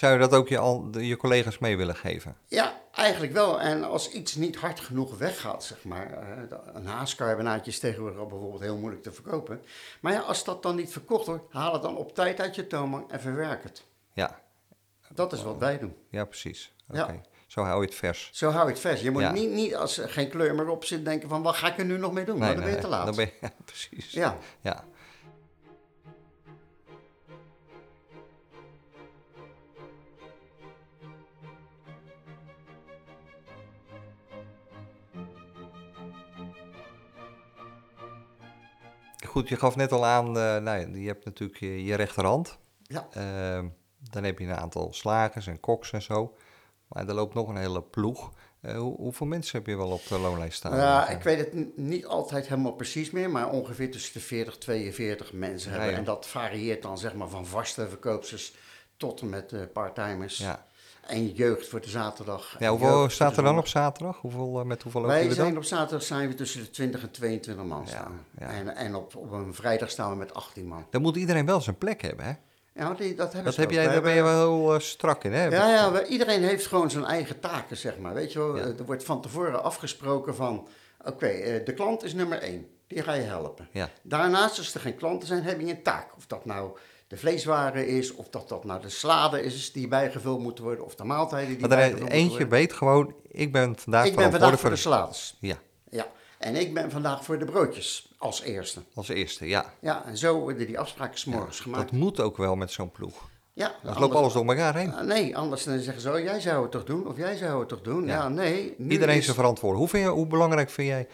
[0.00, 2.36] Zou je dat ook je, al, je collega's mee willen geven?
[2.46, 3.60] Ja, eigenlijk wel.
[3.60, 6.12] En als iets niet hard genoeg weggaat, zeg maar.
[6.12, 9.62] eh, een haascarbonaatje is tegenwoordig al bijvoorbeeld heel moeilijk te verkopen.
[10.00, 12.66] Maar ja, als dat dan niet verkocht wordt, haal het dan op tijd uit je
[12.66, 13.84] toonbank en verwerk het.
[14.12, 14.40] Ja,
[15.14, 15.96] Dat is wat wij doen.
[16.10, 16.72] ja precies.
[16.88, 17.20] Oké, Ja.
[17.46, 18.30] zo hou je het vers.
[18.32, 19.00] Zo hou je het vers.
[19.00, 19.32] Je moet Ja.
[19.32, 21.84] niet, niet als er geen kleur meer op zit denken van wat ga ik er
[21.84, 22.38] nu nog mee doen?
[22.38, 23.06] maar dan ben je te laat.
[23.06, 24.10] Dan ben je, ja, precies.
[24.12, 24.36] Ja.
[24.60, 24.84] ja.
[39.30, 42.58] Goed, je gaf net al aan, eh, nou, ja, je hebt natuurlijk je, je rechterhand.
[42.82, 43.08] Ja.
[43.12, 43.68] Ehm,
[44.10, 46.34] dan heb je een aantal slagers en koks en zo.
[46.88, 48.32] Maar er loopt nog een hele ploeg.
[48.60, 50.76] Eh, hoe, hoeveel mensen heb je wel op de loonlijst staan?
[50.76, 55.32] Ja, ik weet het niet altijd helemaal precies meer, maar ongeveer tussen de 40 42
[55.32, 55.92] mensen Ja, hebben.
[55.94, 55.98] ja.
[55.98, 58.54] En dat varieert dan zeg maar van vaste verkoopsters
[58.96, 60.38] tot en met eh parttimers.
[60.38, 60.66] Ja.
[61.06, 62.56] En jeugd voor de zaterdag.
[62.58, 64.16] Ja, hoeveel staat er dan op zaterdag?
[64.20, 65.56] Hoeveel, eh, met hoeveel Wij zijn dan?
[65.56, 68.26] op zaterdag zijn we tussen de 20 en 22 man staan.
[68.38, 68.46] ja.
[68.46, 70.86] En, en op, op een vrijdag staan we met 18 man.
[70.90, 72.32] Dan moet iedereen wel zijn plek hebben, hè?
[72.74, 75.32] Ja, die, dat hebben Dat heb jij, daar ben je wel heel eh, strak in,
[75.32, 75.44] hè?
[75.44, 78.14] Ja, ja we- iedereen heeft gewoon zijn eigen taken, zeg maar.
[78.14, 78.62] Weet je wel, Ja.
[78.62, 80.68] eh, er wordt van tevoren afgesproken van...
[81.04, 82.66] Oké, de klant is nummer één.
[82.86, 83.68] Die ga je helpen.
[83.72, 83.88] Ja.
[84.02, 86.06] Daarnaast, als er geen klanten zijn, heb je een taak.
[86.16, 86.76] Of dat nou
[87.10, 90.84] de vleeswaren is, of dat dat nou de salade is die bijgevuld moeten worden...
[90.84, 92.48] of de maaltijden die er bijgevuld moeten eentje worden.
[92.48, 95.36] weet gewoon, ik ben vandaag Ik ben vandaag voor de salades.
[95.40, 95.56] Ja,
[95.90, 96.06] Ja.
[96.38, 98.80] En ik ben vandaag voor de broodjes als eerste.
[98.94, 99.74] als eerste, ja.
[99.80, 101.90] Ja, en zo worden die afspraken 's morgens gemaakt.
[101.90, 103.28] Dat moet ook wel met zo'n ploeg.
[103.52, 104.94] ja, Dan anders- loopt alles door elkaar heen.
[104.94, 107.06] Ah, nee, anders dan zeggen ze, oh, jij zou het toch doen?
[107.06, 108.06] Of jij zou het toch doen?
[108.06, 108.12] Ja.
[108.14, 108.74] Ja, nee.
[108.88, 109.90] Iedereen is- zijn verantwoordelijk.
[109.90, 111.06] Hoe, vind je, hoe belangrijk vind jij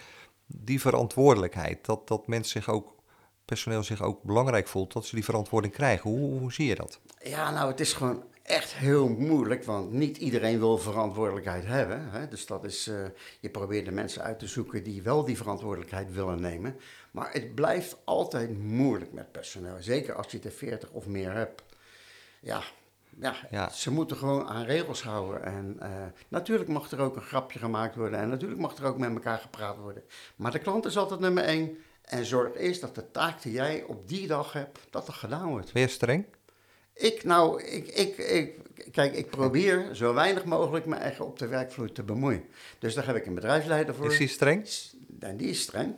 [0.47, 1.85] die verantwoordelijkheid?
[1.85, 2.95] Dat, dat mensen zich ook
[3.47, 6.11] personeel zich ook belangrijk voelt, dat ze die verantwoording krijgen.
[6.11, 7.01] Hoe, hoe zie je dat?
[7.23, 12.11] Ja, nou, het is gewoon echt heel moeilijk, want niet iedereen wil verantwoordelijkheid hebben.
[12.11, 12.29] Hè?
[12.29, 13.05] Dus dat is, uh,
[13.41, 16.77] je probeert de mensen uit te zoeken die wel die verantwoordelijkheid willen nemen.
[17.11, 21.63] Maar het blijft altijd moeilijk met personeel, zeker als je er 40 of meer hebt.
[22.41, 22.63] Ja,
[23.21, 25.43] ja, ja, ze moeten gewoon aan regels houden.
[25.43, 25.89] En uh,
[26.29, 28.19] natuurlijk mag er ook een grapje gemaakt worden.
[28.19, 30.03] En natuurlijk mag er ook met elkaar gepraat worden.
[30.37, 31.79] Maar de klant is altijd nummer één.
[32.07, 35.49] En zorg eerst dat de taak die jij op die dag hebt, dat er gedaan
[35.49, 35.73] wordt.
[35.73, 36.27] Ben je streng?
[36.95, 38.59] Ik, nou, ik, ik, ik,
[38.93, 42.45] kijk, ik probeer zo weinig mogelijk me eigen op de werkvloer te bemoeien.
[42.79, 44.13] Dus daar heb ik een bedrijfsleider voor.
[44.13, 44.69] Is die streng?
[45.21, 45.95] En die is streng.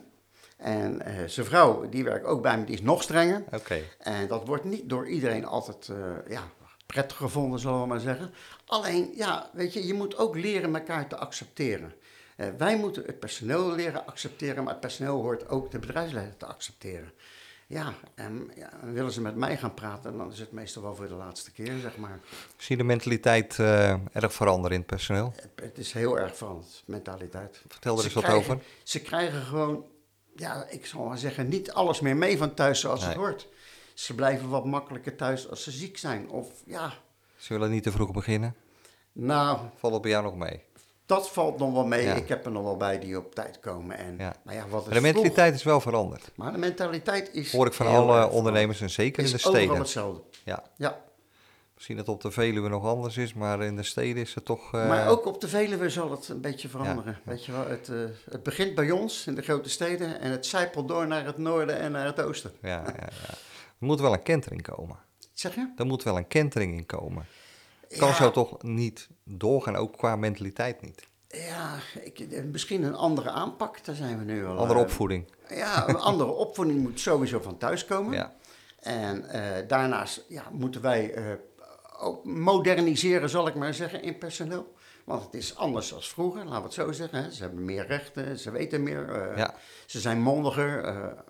[0.57, 3.43] En uh, zijn vrouw, die werkt ook bij me, die is nog strenger.
[3.51, 3.81] Oké.
[3.99, 6.43] En dat wordt niet door iedereen altijd uh, ja,
[6.85, 8.33] prettig gevonden, zullen we maar zeggen.
[8.65, 11.93] Alleen, ja, weet je, je moet ook leren elkaar te accepteren.
[12.39, 16.45] Uh, wij moeten het personeel leren accepteren, maar het personeel hoort ook de bedrijfsleider te
[16.45, 17.11] accepteren.
[17.67, 21.07] Ja, en ja, willen ze met mij gaan praten, dan is het meestal wel voor
[21.07, 22.19] de laatste keer, zeg maar.
[22.57, 25.33] Zie je de mentaliteit uh, erg veranderen in het personeel?
[25.35, 27.61] Het, het, is heel erg veranderd, mentaliteit.
[27.67, 28.59] Vertel er eens wat over.
[28.83, 29.85] Ze krijgen gewoon,
[30.35, 33.09] ja, ik zal maar zeggen, niet alles meer mee van thuis zoals nee.
[33.09, 33.47] het hoort.
[33.93, 36.29] Ze blijven wat makkelijker thuis als ze ziek zijn.
[36.29, 36.93] Of ja.
[37.35, 38.55] Ze willen niet te vroeg beginnen?
[39.11, 39.59] Nou.
[39.75, 40.63] Valt het bij jou nog mee?
[41.09, 42.05] Dat valt nog wel mee.
[42.05, 42.13] Ja.
[42.13, 43.97] Ik heb er nog wel bij die op tijd komen.
[43.97, 44.35] En, ja.
[44.43, 45.59] Maar ja, wat is de mentaliteit vroeg?
[45.59, 46.31] is wel veranderd.
[46.35, 47.51] Maar de mentaliteit is.
[47.51, 49.61] Hoor ik van alle ondernemers en zeker in de steden.
[49.61, 50.21] Overal hetzelfde.
[50.43, 50.63] Ja.
[50.75, 51.01] ja.
[51.73, 54.45] Misschien dat het op de Veluwe nog anders is, maar in de steden is het
[54.45, 54.73] toch.
[54.75, 54.87] Uh...
[54.87, 57.19] Maar ook op de Veluwe zal het een beetje veranderen.
[57.25, 57.31] Ja.
[57.31, 60.45] Weet je wel, het, uh, het begint bij ons in de grote steden en het
[60.45, 62.51] zijpelt door naar het noorden en naar het oosten.
[62.61, 63.29] Ja, ja, ja.
[63.79, 64.97] Er moet wel een kentering komen.
[65.33, 65.73] Zeg je?
[65.77, 67.25] Er moet wel een kentering in komen.
[67.97, 68.13] Kan ja.
[68.13, 71.07] zo toch niet doorgaan, ook qua mentaliteit niet.
[71.27, 74.57] Ja, ik, misschien een andere aanpak, daar zijn we nu al.
[74.57, 75.31] Andere opvoeding.
[75.51, 78.13] Uh, ja, een andere opvoeding moet sowieso van thuis komen.
[78.13, 78.33] Ja.
[78.79, 81.23] En uh, daarnaast ja, moeten wij uh,
[81.99, 84.73] ook moderniseren, zal ik maar zeggen, in personeel.
[85.03, 87.23] Want het is anders dan vroeger, laten we het zo zeggen.
[87.23, 87.31] Hè.
[87.31, 89.53] Ze hebben meer rechten, ze weten meer, ja.
[89.85, 90.85] ze zijn mondiger.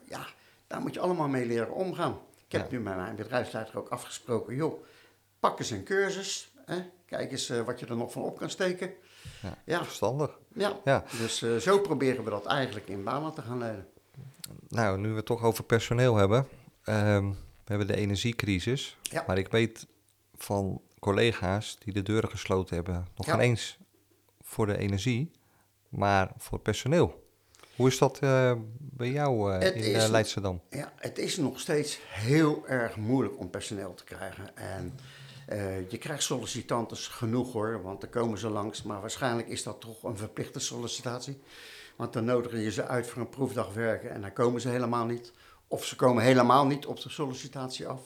[0.05, 0.27] ja,
[0.67, 2.19] daar moet je allemaal mee leren omgaan.
[2.45, 2.77] Ik heb ja.
[2.77, 4.83] nu met mijn bedrijfsleider ook afgesproken, joh,
[5.39, 6.48] pak eens een cursus.
[6.69, 6.81] Hè?
[7.05, 8.93] Kijk eens uh, wat je er nog van op kan steken.
[9.41, 9.83] Ja, ja.
[9.83, 10.39] verstandig.
[10.53, 11.03] Ja, ja.
[11.17, 13.87] dus uh, zo proberen we dat eigenlijk in banen te gaan leiden.
[14.67, 16.47] Nou, nu we het toch over personeel hebben.
[16.85, 18.97] Um, we hebben de energiecrisis.
[19.01, 19.23] Ja.
[19.27, 19.87] Maar ik weet
[20.37, 23.07] van collega's die de deuren gesloten hebben...
[23.15, 23.39] nog Ja.
[23.39, 23.77] eens
[24.41, 25.31] voor de energie,
[25.89, 27.27] maar voor personeel.
[27.75, 30.61] Hoe is dat uh, bij jou uh, in uh, Leidschendam?
[30.69, 34.57] Ja, het is nog steeds heel erg moeilijk om personeel te krijgen.
[34.57, 34.99] En
[35.49, 38.83] eh, je krijgt sollicitanten genoeg hoor, want er komen ze langs.
[38.83, 41.39] Maar waarschijnlijk is dat toch een verplichte sollicitatie.
[41.95, 45.05] Want dan nodigen je ze uit voor een proefdag werken en dan komen ze helemaal
[45.05, 45.31] niet.
[45.67, 48.01] Of ze komen helemaal niet op de sollicitatie af.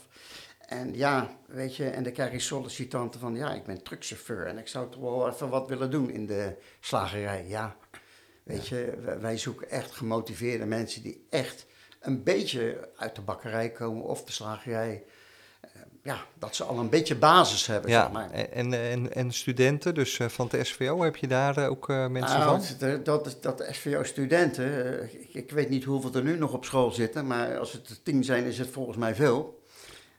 [0.60, 4.58] En ja, weet je, en dan krijg je sollicitanten van, ja, ik ben truckchauffeur en
[4.58, 7.46] ik zou toch wel even wat willen doen in de slagerij.
[7.48, 7.76] Ja,
[8.44, 11.66] weet je, wij zoeken echt gemotiveerde mensen die echt
[12.00, 15.04] een beetje uit de bakkerij komen of de slagerij.
[16.04, 18.30] Ja, dat ze al een beetje basis hebben, zeg Ja, maar.
[18.32, 22.08] en, en, en studenten, dus eh, van de SVO, heb je daar eh, ook eh,
[22.08, 22.78] mensen Nou, van?
[23.04, 27.58] dat, dat, dat SVO-studenten, ik, weet niet hoeveel er nu nog op school zitten, maar
[27.60, 29.62] als het er tien zijn, is het volgens mij veel.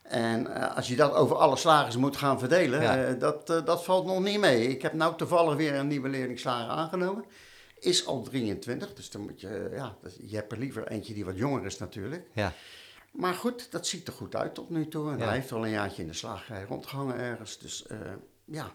[0.03, 3.13] En als je dat over alle slagers moet gaan verdelen, Ja.
[3.13, 4.67] dat, dat valt nog niet mee.
[4.67, 7.25] Ik heb nou toevallig weer een nieuwe leerlingslager aangenomen.
[7.79, 11.25] Is al 23, dus dan moet je, ja, dat- je hebt er liever eentje die
[11.25, 12.23] wat jonger is natuurlijk.
[12.33, 12.53] Ja,
[13.17, 15.11] Maar goed, dat ziet er goed uit tot nu toe.
[15.11, 15.25] En Ja.
[15.25, 17.57] hij heeft al een jaartje in de slagerij rondgehangen ergens.
[17.57, 17.97] Dus eh,
[18.45, 18.71] ja,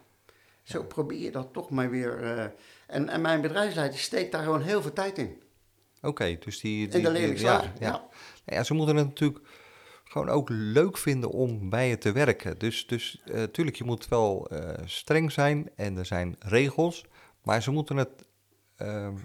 [0.63, 2.23] zo probeer je dat toch maar weer.
[2.23, 2.45] eh,
[2.87, 5.43] en, en mijn bedrijfsleider steekt daar gewoon heel veel tijd in.
[6.03, 6.37] oké.
[6.39, 8.09] dus die, die, In de leerlingslager, ja, ja.
[8.45, 8.57] ja.
[8.57, 9.41] Ja, ze moeten het natuurlijk
[10.05, 12.59] gewoon ook leuk vinden om bij je te werken.
[12.59, 14.51] Dus, dus eh, tuurlijk, je moet wel
[14.85, 17.05] streng zijn en er zijn regels.
[17.43, 18.11] Maar ze moeten het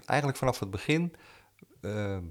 [0.04, 1.14] eigenlijk vanaf het begin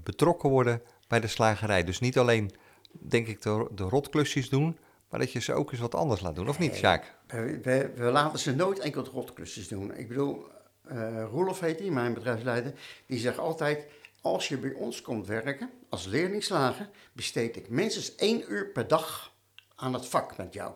[0.02, 1.84] betrokken worden bij de slagerij.
[1.84, 2.50] Dus niet alleen,
[3.00, 4.78] denk ik, de, de rotklusjes doen,
[5.10, 6.48] maar dat je ze ook eens wat anders laat doen.
[6.48, 6.74] Of niet.
[6.74, 7.16] Sjaak?
[7.26, 9.94] We, we, we laten ze nooit enkel rotklusjes doen.
[9.94, 10.44] Ik bedoel,
[10.88, 12.72] eh Roelof heet hij, mijn bedrijfsleider,
[13.06, 13.86] die zegt altijd...
[14.20, 19.34] Als je bij ons komt werken als leerlingslager, besteed ik minstens één uur per dag
[19.74, 20.72] aan het vak met jou.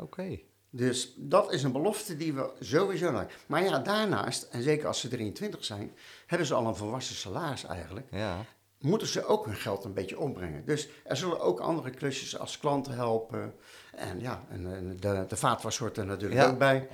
[0.00, 0.38] Oké.
[0.70, 3.26] Dus dat is een belofte die we sowieso doen.
[3.46, 5.96] Maar ja, daarnaast, en zeker als ze 23 zijn,
[6.26, 8.06] hebben ze al een volwassen salaris eigenlijk.
[8.10, 8.44] Ja,
[8.84, 10.64] Moeten ze ook hun geld een beetje opbrengen.
[10.64, 13.54] Dus er zullen ook andere klusjes als klanten helpen.
[13.96, 16.48] En ja, en, de, de vaatwas hoort er natuurlijk Ja.
[16.48, 16.88] ook bij.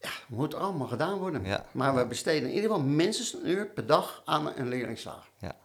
[0.00, 1.44] Ja, moet allemaal gedaan worden.
[1.44, 1.64] Ja.
[1.72, 5.30] Maar we besteden in ieder geval minstens een uur per dag aan een leerlingslager.
[5.38, 5.56] ja.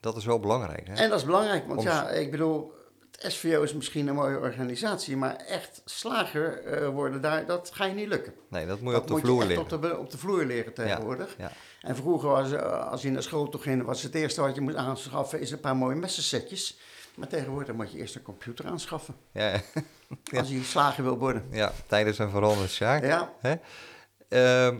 [0.00, 0.94] Dat is wel belangrijk, hè?
[0.94, 2.72] En dat is belangrijk, want Om- ja, ik bedoel,
[3.26, 7.94] SVO is misschien een mooie organisatie, maar echt slager eh, worden daar, dat ga je
[7.94, 8.32] niet lukken.
[8.48, 9.72] Nee, dat moet je dat op de moet vloer je echt leren.
[9.76, 11.34] op de, op de vloer leren tegenwoordig.
[11.38, 14.54] Ja, En vroeger was, eh, als je naar school toe ging, was het eerste wat
[14.54, 16.78] je moest aanschaffen, is een paar mooie messensetjes.
[17.14, 19.60] Maar tegenwoordig moet je eerst een computer aanschaffen, ja, ja,
[20.38, 21.44] als je slager wil worden.
[21.50, 23.04] ja, tijden zijn veranderd, Sjaak.
[23.04, 23.54] Ja, Hè?
[24.28, 24.76] Ehm,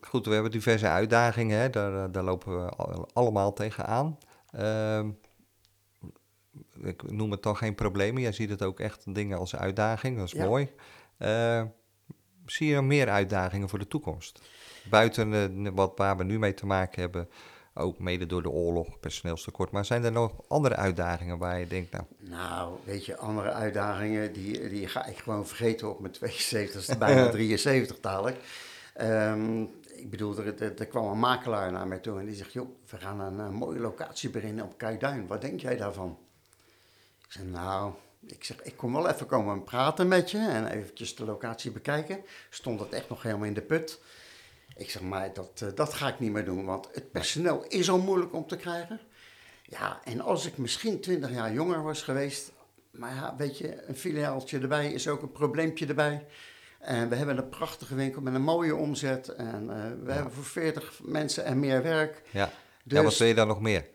[0.00, 1.70] goed, we hebben diverse uitdagingen, hè?
[1.70, 4.18] Daar, eh, daar lopen we al- allemaal tegenaan.
[4.50, 5.08] Ehm
[6.82, 10.26] ik noem het dan geen problemen, jij ziet het ook echt dingen als uitdaging, dat
[10.26, 10.44] is Ja.
[10.46, 10.68] mooi.
[11.18, 11.66] Ehm,
[12.46, 14.40] zie je meer uitdagingen voor de toekomst?
[14.90, 17.28] Buiten eh, wat waar we nu mee te maken hebben,
[17.74, 19.70] ook mede door de oorlog, personeelstekort.
[19.70, 24.32] Maar zijn er nog andere uitdagingen waar je denkt, nou, nou, weet je, andere uitdagingen,
[24.32, 28.36] die, die ga ik gewoon vergeten op mijn 72ste, bijna 73 dadelijk.
[28.94, 29.62] Ehm,
[29.94, 32.68] ik bedoel, er, er, er kwam een makelaar naar mij toe en die zegt, joh,
[32.90, 35.26] we gaan een, eh, mooie locatie beginnen op Kuiduin.
[35.26, 36.18] Wat denk jij daarvan?
[37.28, 37.92] Ik zeg, nou,
[38.26, 42.20] ik zeg, ik kom wel even komen praten met je en eventjes de locatie bekijken.
[42.50, 44.00] Stond het echt nog helemaal in de put.
[44.76, 47.90] Ik zeg, maar dat, eh, dat ga ik niet meer doen, want het personeel is
[47.90, 49.00] al moeilijk om te krijgen.
[49.62, 52.52] Ja, en als ik misschien 20 jaar jonger was geweest,
[52.90, 56.26] maar ja, weet je, een filiaaltje erbij is ook een probleempje erbij.
[56.78, 60.44] En we hebben een prachtige winkel met een mooie omzet en eh, we hebben voor
[60.44, 62.22] 40 mensen en meer werk.
[62.30, 62.50] ja,
[62.88, 63.86] Dus, ja wat wil je dan nog meer?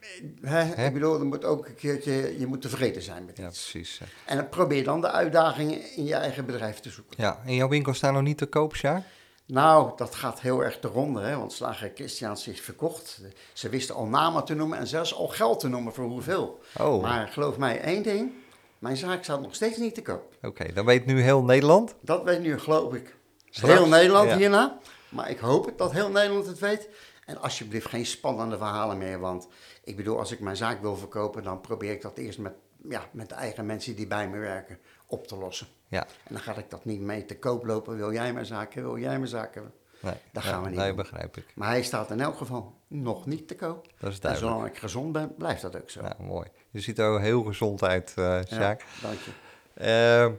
[0.42, 0.86] hè, Hè?
[0.86, 3.70] ik bedoel, er moet ook een keertje, je moet tevreden zijn met Ja, iets.
[3.72, 4.02] precies.
[4.26, 7.16] En dan probeer dan de uitdagingen in je eigen bedrijf te zoeken.
[7.20, 9.04] Ja, en jouw winkel staan nog niet te koop, Sjaak?
[9.46, 11.38] Nou, dat gaat heel erg te ronde, hè?
[11.38, 13.22] want Slager Christiaans is verkocht.
[13.54, 16.60] Ze wisten al namen te noemen en zelfs al geld te noemen voor hoeveel.
[16.80, 18.32] Oh, Maar geloof mij één ding,
[18.80, 20.34] mijn zaak staat nog steeds niet te koop.
[20.42, 20.74] oké.
[20.74, 21.96] Dan weet nu heel Nederland.
[22.02, 23.16] Dat weet nu, geloof ik,
[23.50, 23.74] Straks?
[23.74, 24.38] heel Nederland Ja.
[24.38, 24.80] hierna.
[25.10, 26.90] Maar ik hoop dat heel Nederland het weet.
[27.26, 29.48] En alsjeblieft geen spannende verhalen meer, want
[29.84, 32.54] ik bedoel, als ik mijn zaak wil verkopen, dan probeer ik dat eerst met,
[32.90, 35.68] ja, met de eigen mensen die bij me werken op te lossen.
[35.88, 37.96] Ja, En dan ga ik dat niet mee te koop lopen.
[37.96, 38.94] Wil jij mijn zaak hebben?
[38.94, 39.74] Wil jij mijn zaak hebben?
[40.00, 41.46] nee, Dat ja, gaan we niet Nee, begrijp ik.
[41.56, 43.88] Maar hij staat in elk geval nog niet te koop.
[44.00, 44.52] Dat is En duidelijk.
[44.54, 46.02] zolang ik gezond ben, blijft dat ook zo.
[46.02, 46.48] Nou, mooi.
[46.70, 48.86] Je ziet er heel gezond uit, Ja, Sjaak.
[49.02, 49.32] dank je.
[49.74, 50.32] Eh,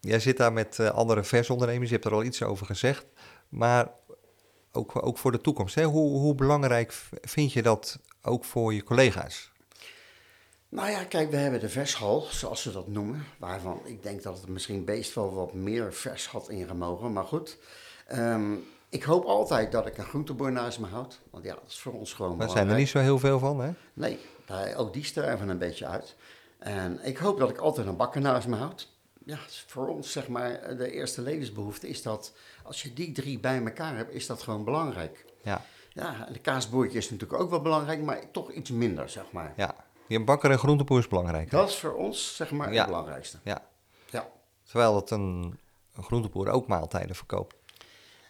[0.00, 3.06] jij zit daar met eh, andere versondernemers, je hebt er al iets over gezegd.
[3.48, 3.88] Maar
[4.72, 5.84] ook, ook voor de toekomst, hè?
[5.84, 9.50] Hoe, hoe belangrijk vind je dat ook voor je collega's?
[10.68, 13.24] Nou ja, kijk, we hebben de vershal, zoals ze dat noemen.
[13.38, 17.12] Waarvan ik denk dat het misschien beest wel wat meer vers had ingemogen.
[17.12, 17.58] Maar goed,
[18.06, 18.54] Ehm,
[18.88, 21.20] ik hoop altijd dat ik een groenteboer naast me houd.
[21.30, 23.60] Want ja, dat is voor ons gewoon Daar zijn er niet zo heel veel van,
[23.60, 23.70] hè?
[23.92, 26.16] Nee, daar- ook die sterven een beetje uit.
[26.58, 28.88] En ik hoop dat ik altijd een bakker naast me houd.
[29.24, 32.32] Ja, voor ons zeg maar de eerste levensbehoefte is dat
[32.72, 35.24] als je die drie bij elkaar hebt, is dat gewoon belangrijk.
[35.42, 39.52] Ja, Ja, de kaasboertje is natuurlijk ook wel belangrijk, maar toch iets minder, zeg maar.
[39.56, 39.74] ja.
[40.06, 41.50] Je bakker en groenteboer is belangrijk.
[41.50, 42.76] Dat is voor ons, zeg maar, Ja.
[42.78, 43.38] het belangrijkste.
[43.44, 43.62] Ja.
[44.10, 44.28] Ja.
[44.64, 45.58] Terwijl het een,
[45.94, 47.54] een groenteboer ook maaltijden verkoopt.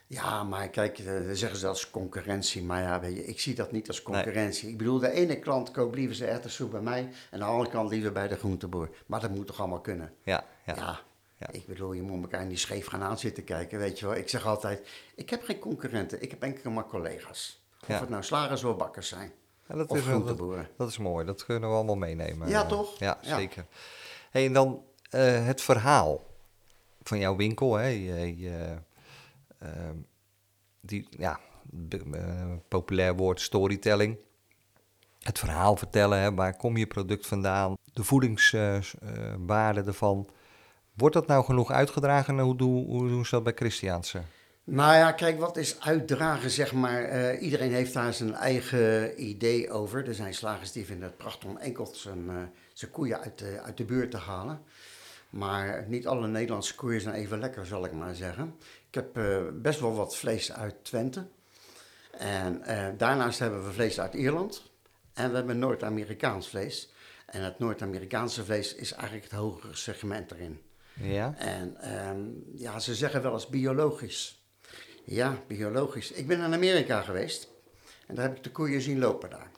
[0.06, 2.62] Ja, maar kijk, eh, dan zeggen ze dat is concurrentie.
[2.62, 4.68] Maar ja, weet je, ik zie dat niet als concurrentie.
[4.68, 7.08] Ik bedoel, de ene klant koopt liever zijn erwtensoep bij mij...
[7.30, 8.90] en de andere klant liever bij de groenteboer.
[9.06, 10.12] Maar dat moet toch allemaal kunnen?
[10.22, 10.74] Ja, ja.
[10.76, 11.00] Ja,
[11.42, 11.48] Ja.
[11.52, 14.14] ik bedoel, je moet elkaar niet scheef gaan aanzitten kijken, weet je wel.
[14.14, 17.62] Ik zeg altijd, ik heb geen concurrenten, ik heb enkel maar collega's.
[17.82, 18.00] Of Ja.
[18.00, 19.32] het nou slagers of bakkers zijn.
[19.68, 20.68] Ja, dat, Of is, dat, groenteboeren.
[20.76, 22.48] dat is mooi, dat kunnen we allemaal meenemen.
[22.48, 22.98] Ja, Eh, toch?
[22.98, 23.66] Ja, zeker.
[24.30, 26.20] Hey, en dan eh, het verhaal
[27.02, 27.74] van jouw winkel.
[27.74, 27.86] Hè?
[27.86, 28.76] Je, je,
[29.58, 29.96] ehm,
[30.80, 31.40] die, ja,
[32.12, 34.16] eh, populair woord storytelling.
[35.18, 36.34] Het verhaal vertellen, hè?
[36.34, 37.76] waar kom je product vandaan?
[37.92, 40.28] De voedingswaarde ervan.
[40.94, 44.20] Wordt dat nou genoeg uitgedragen en hoe, doen- hoe doen ze dat bij Christiaanse?
[44.64, 47.02] Nou ja, kijk, wat is uitdragen, zeg maar.
[47.04, 50.08] eh, iedereen heeft daar zijn eigen idee over.
[50.08, 52.36] Er zijn slagers die vinden het prachtig om enkel zijn, eh,
[52.72, 54.62] zijn koeien uit de, uit de buurt te halen.
[55.30, 58.54] Maar niet alle Nederlandse koeien zijn even lekker, zal ik maar zeggen.
[58.88, 61.26] Ik heb eh, best wel wat vlees uit Twente.
[62.18, 62.62] En
[62.96, 64.70] daarnaast hebben we vlees uit Ierland.
[65.14, 66.92] En we hebben Noord-Amerikaans vlees.
[67.26, 70.60] En het Noord-Amerikaanse vlees is eigenlijk het hogere segment erin.
[70.94, 71.34] Ja?
[71.38, 72.20] En ehm,
[72.54, 74.44] ja, ze zeggen wel eens biologisch.
[75.04, 76.12] Ja, biologisch.
[76.12, 77.48] Ik ben in Amerika geweest
[78.06, 79.50] en daar heb ik de koeien zien lopen daar.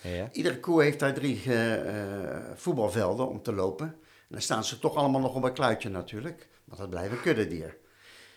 [0.00, 0.28] Ja?
[0.32, 3.86] Iedere koe heeft daar drie eh, eh, voetbalvelden om te lopen.
[3.86, 7.20] En dan staan ze toch allemaal nog op een kluitje natuurlijk, want dat blijft een
[7.20, 7.76] kuddedier.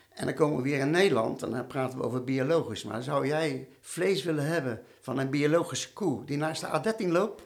[0.09, 2.83] En dan komen we weer in Nederland en dan praten we over biologisch.
[2.83, 7.43] Maar zou jij vlees willen hebben van een biologische koe die naast de A13 loopt?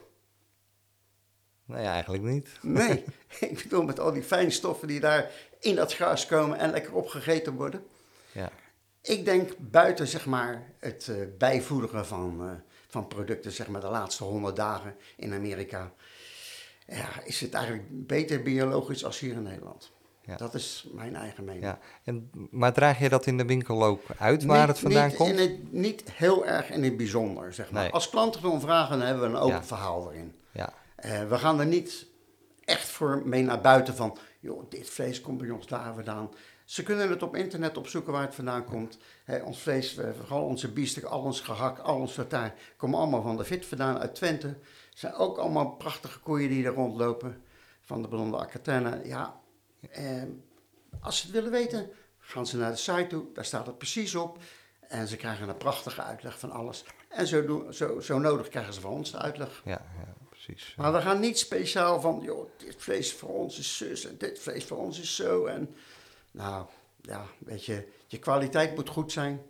[1.70, 2.48] Nee, eigenlijk niet.
[2.62, 3.04] Nee,
[3.40, 5.30] ik bedoel met al die fijnstoffen die daar
[5.60, 7.84] in dat gras komen en lekker opgegeten worden.
[8.32, 8.50] Ja.
[9.02, 12.50] Ik denk buiten zeg maar het eh, bijvoederen van, eh,
[12.88, 15.92] van producten, zeg maar de laatste 100 dagen in Amerika,
[16.86, 19.90] ja, is het eigenlijk beter biologisch als hier in Nederland.
[20.24, 20.36] Ja.
[20.36, 21.64] Dat is mijn eigen mening.
[21.64, 21.78] Ja.
[22.04, 25.30] En, maar draag je dat in de winkel ook uit waar het vandaan niet komt?
[25.30, 27.82] In het, niet heel erg in het bijzonder, zeg maar.
[27.82, 27.92] Nee.
[27.92, 29.64] Als klanten erom vragen, dan hebben we een open Ja.
[29.64, 30.34] verhaal erin.
[31.00, 32.06] Eh, we gaan er niet
[32.64, 36.30] echt voor mee naar buiten van, joh, dit vlees komt bij ons daar vandaan.
[36.64, 38.98] Ze kunnen het op internet opzoeken waar het vandaan komt.
[39.44, 43.36] Ons vlees, eh, vooral onze biefstuk, al ons gehakt, al ons tartaar, komen allemaal van
[43.36, 44.46] de Vit vandaan uit Twente.
[44.46, 47.42] Het zijn ook allemaal prachtige koeien die er rondlopen,
[47.80, 49.00] van de blonde Acatena.
[49.04, 49.40] Ja,
[49.90, 50.22] eh,
[51.00, 54.14] als ze het willen weten, gaan ze naar de site toe, daar staat het precies
[54.14, 54.38] op.
[54.80, 56.84] En ze krijgen een prachtige uitleg van alles.
[57.08, 59.62] En zo, zo, zo nodig krijgen ze van ons de uitleg.
[59.64, 60.19] ja, ja
[60.52, 60.74] precies.
[60.76, 64.38] Maar we gaan niet speciaal van, joh, dit vlees voor ons is zus en dit
[64.38, 65.46] vlees voor ons is zo.
[65.46, 65.74] En
[66.30, 66.66] nou,
[67.02, 69.42] ja, weet je, je kwaliteit moet goed zijn.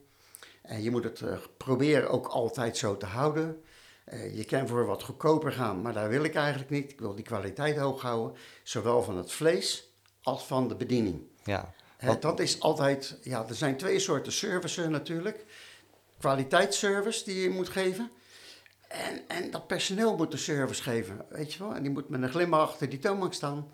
[0.62, 3.62] En je moet het eh, proberen ook altijd zo te houden.
[4.04, 6.90] Eh, je kan voor wat goedkoper gaan, maar daar wil ik eigenlijk niet.
[6.90, 9.90] Ik wil die kwaliteit hoog houden, zowel van het vlees
[10.22, 11.22] als van de bediening.
[11.44, 15.44] Ja, Hè, dat is altijd, ja, er zijn twee soorten services natuurlijk.
[16.18, 18.10] Kwaliteitsservice die je moet geven.
[18.90, 21.74] En, en dat personeel moet de service geven, weet je wel.
[21.74, 23.70] En die moet met een glimlach achter die toonbank staan.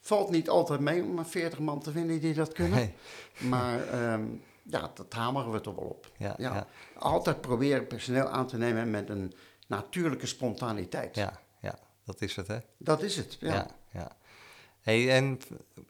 [0.00, 2.78] Valt niet altijd mee om een 40 man te vinden die dat kunnen.
[2.78, 2.94] Nee.
[3.38, 4.24] Maar ehm,
[4.62, 6.10] ja, dat hameren we toch wel op.
[6.16, 6.66] Ja, ja.
[6.98, 9.32] Altijd proberen personeel aan te nemen met een
[9.66, 11.14] natuurlijke spontaniteit.
[11.14, 12.58] ja, ja, dat is het, hè?
[12.78, 13.54] Dat is het, ja.
[13.54, 14.16] Ja, ja.
[14.80, 15.38] Hey, en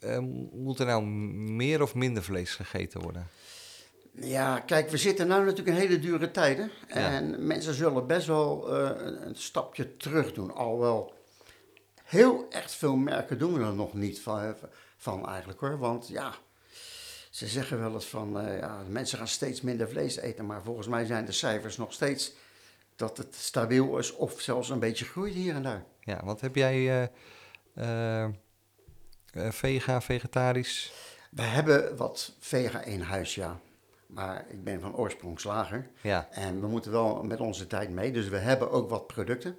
[0.01, 0.19] eh,
[0.53, 3.27] moet er nou meer of minder vlees gegeten worden?
[4.21, 6.71] Ja, kijk, we zitten nu natuurlijk in hele dure tijden.
[6.87, 8.91] En mensen zullen best wel eh,
[9.25, 10.55] een, stapje terug doen.
[10.55, 11.15] Alhoewel,
[12.05, 14.55] heel echt veel merken doen er nog niet van,
[14.97, 15.79] van eigenlijk hoor.
[15.79, 16.35] Want ja,
[17.31, 20.47] ze zeggen wel eens van, eh, ja, mensen gaan steeds minder vlees eten.
[20.47, 22.33] Maar volgens mij zijn de cijfers nog steeds
[22.97, 25.85] dat het stabiel is of zelfs een beetje groeit hier en daar.
[26.01, 27.11] Ja, want heb jij
[27.75, 28.29] eh,
[29.33, 30.93] vega, vegetarisch?
[31.31, 33.61] We hebben wat vega in huis, ja.
[34.09, 35.89] Maar ik ben van oorsprong slager.
[36.01, 39.59] Ja, En we moeten wel met onze tijd mee, dus we hebben ook wat producten.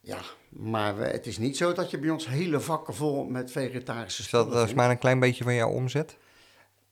[0.00, 3.50] Ja, maar we- het is niet zo dat je bij ons hele vakken vol met
[3.50, 6.16] vegetarische spullen dat is maar een klein beetje van jouw omzet?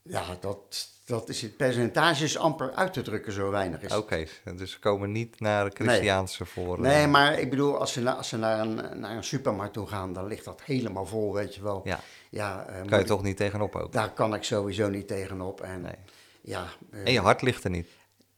[0.01, 3.95] Ja, dat, dat is het percentage is amper uit te drukken, zo weinig is.
[3.95, 6.75] Oké, dus ze komen niet naar de Christiaanse voor.
[6.75, 9.73] eh, Nee, maar ik bedoel, als ze, na- als ze naar, een, naar een supermarkt
[9.73, 11.81] toe gaan, dan ligt dat helemaal vol, weet je wel.
[11.83, 13.91] Ja, Ja, eh, kan je ik- toch niet tegenop ook?
[13.91, 15.61] Daar kan ik sowieso niet tegenop.
[15.61, 15.95] En, Nee.
[16.41, 17.87] Ja, eh, En je hart ligt er niet.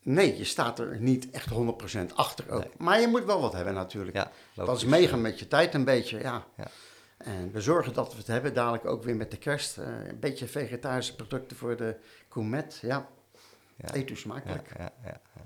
[0.01, 2.77] Nee, je staat er niet echt 100% achter ook.
[2.77, 4.15] Maar je moet wel wat hebben natuurlijk.
[4.15, 6.45] Ja, dat is meegaan met je tijd een beetje, ja.
[6.57, 6.67] Ja.
[7.17, 9.77] En we zorgen dat we het hebben, dadelijk ook weer met de kerst.
[9.77, 11.95] eh, een beetje vegetarische producten voor de
[12.29, 13.09] gourmet, ja.
[13.75, 13.95] Ja.
[13.95, 14.69] Eet u smakelijk.
[14.77, 15.21] ja, ja.
[15.35, 15.41] ja.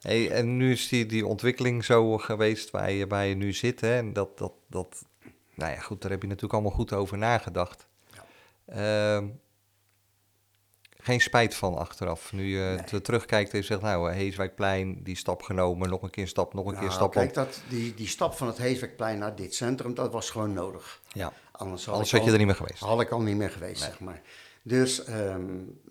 [0.00, 3.80] Hey, en nu is die, die ontwikkeling zo geweest waar je, waar je nu zit.
[3.80, 3.96] Hè?
[3.96, 5.02] En dat, dat, dat,
[5.54, 7.86] nou ja, goed, daar heb je natuurlijk allemaal goed over nagedacht.
[8.14, 8.24] Ja.
[9.16, 9.28] Ehm,
[11.02, 12.32] geen spijt van achteraf.
[12.32, 12.84] Nu je Nee.
[12.84, 16.54] te- terugkijkt en je zegt, nou, Heeswijkplein, die stap genomen, nog een keer een stap,
[16.54, 17.12] nog een keer een Nou, stap.
[17.12, 21.00] kijk, dat, die, die stap van het Heeswegplein naar dit centrum, dat was gewoon nodig.
[21.12, 22.82] ja, Anders, had anders ik had je al- er niet meer geweest.
[22.82, 24.20] Had ik al niet meer geweest, zeg maar.
[24.62, 25.42] Dus ehm,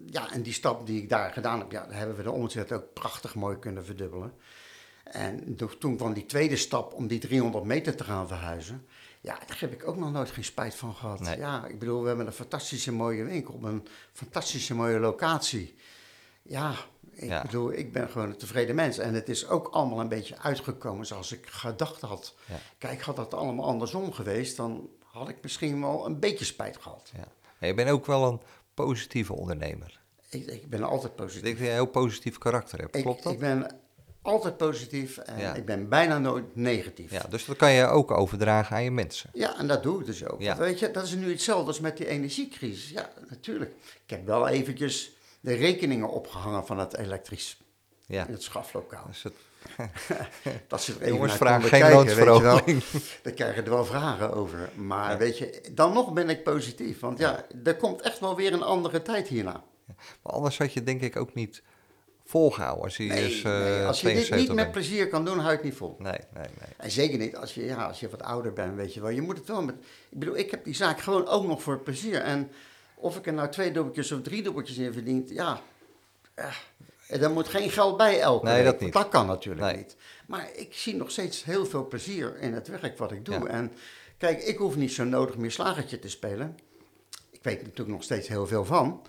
[0.05, 2.71] ja, en die stap die ik daar gedaan heb, ja, daar hebben we de omzet
[2.71, 4.33] ook prachtig mooi kunnen verdubbelen.
[5.03, 8.85] En toen kwam die tweede stap om die 300 meter te gaan verhuizen.
[9.21, 11.19] Ja, daar heb ik ook nog nooit geen spijt van gehad.
[11.19, 11.37] Nee.
[11.37, 15.75] Ja, ik bedoel, we hebben een fantastische mooie winkel op een fantastische mooie locatie.
[16.41, 16.73] Ja,
[17.11, 17.41] ik Ja.
[17.41, 18.97] bedoel, ik ben gewoon een tevreden mens.
[18.97, 22.35] En het is ook allemaal een beetje uitgekomen zoals ik gedacht had.
[22.47, 22.55] Ja.
[22.77, 27.11] Kijk, had dat allemaal andersom geweest, dan had ik misschien wel een beetje spijt gehad.
[27.17, 27.27] Ja.
[27.59, 28.41] En je bent ook wel een
[28.73, 29.99] positieve ondernemer.
[30.29, 31.41] Ik, ik ben altijd Ik positief.
[31.43, 32.95] denk dat je een heel positief karakter hebt.
[32.95, 33.33] Ik, Klopt dat?
[33.33, 33.79] ik ben
[34.29, 35.53] altijd positief en Ja.
[35.53, 37.11] ik ben bijna nooit negatief.
[37.11, 39.29] Ja, dus dat kan je ook overdragen aan je mensen.
[39.33, 40.41] Ja, en dat doe ik dus ook.
[40.41, 40.47] Ja.
[40.47, 42.89] Want weet je, dat is nu hetzelfde als met die energiecrisis.
[42.89, 43.71] Ja, natuurlijk.
[44.03, 47.57] Ik heb wel eventjes de rekeningen opgehangen van het elektrisch
[48.05, 48.25] Ja.
[48.27, 49.05] in het schaflokaal.
[49.07, 49.33] Dus het,
[50.67, 52.25] Dat ze er even jongens, konden geen kijken, weet je wel.
[52.25, 52.83] loonsverhoging.
[53.23, 54.69] Daar krijgen er wel vragen over.
[54.75, 56.99] Maar weet je, dan nog ben ik positief.
[56.99, 59.63] Want ja, er komt echt wel weer een andere tijd hierna.
[60.23, 61.61] Maar anders had je denk ik ook niet
[62.29, 65.39] volgehouden als je Nee, nee, eh, als je dit 72 niet met plezier kan doen,
[65.39, 65.95] hou het niet vol.
[65.99, 66.69] Nee, nee, nee.
[66.77, 69.09] En zeker niet als je, ja, als je wat ouder bent, weet je wel.
[69.09, 69.75] Je moet het wel met...
[70.09, 72.21] Ik bedoel, ik heb die zaak gewoon ook nog voor plezier.
[72.21, 72.51] En
[72.95, 75.61] of ik er nou twee dubbeltjes of drie dubbeltjes in verdien, ja...
[76.33, 78.93] eh, er moet geen geld bij elke Nee, week, dat niet.
[78.93, 79.75] Dat kan natuurlijk Nee.
[79.75, 79.95] niet.
[80.27, 83.35] Maar ik zie nog steeds heel veel plezier in het werk wat ik doe.
[83.35, 83.45] Ja.
[83.45, 83.71] En
[84.17, 86.57] kijk, ik hoef niet zo nodig meer slagertje te spelen.
[87.31, 89.01] Ik weet natuurlijk nog steeds heel veel van.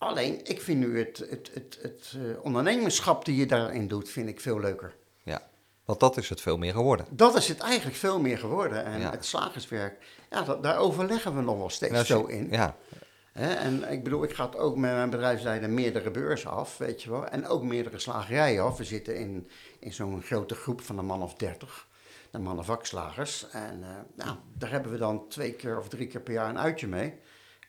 [0.00, 4.28] Alleen, ik vind nu het, het, het, het, eh, ondernemerschap die je daarin doet, vind
[4.28, 4.94] ik veel leuker.
[5.22, 5.42] Ja,
[5.84, 7.06] Want dat is het veel meer geworden.
[7.10, 8.84] Dat is het eigenlijk veel meer geworden.
[8.84, 9.10] En Ja.
[9.10, 9.96] het slagerswerk,
[10.30, 12.48] ja, dat- daar overleggen we nog wel steeds zo in.
[12.50, 12.76] Ja,
[13.32, 17.10] en ik bedoel, ik ga het ook met mijn bedrijfsleider meerdere beurzen af, weet je
[17.10, 17.26] wel.
[17.26, 18.76] En ook meerdere slagerijen af.
[18.78, 19.48] We zitten in,
[19.78, 21.88] in zo'n grote groep van een man of dertig.
[22.30, 23.50] De mannen vakslagers.
[23.50, 26.58] En eh, nou, daar hebben we dan twee keer of drie keer per jaar een
[26.58, 27.14] uitje mee.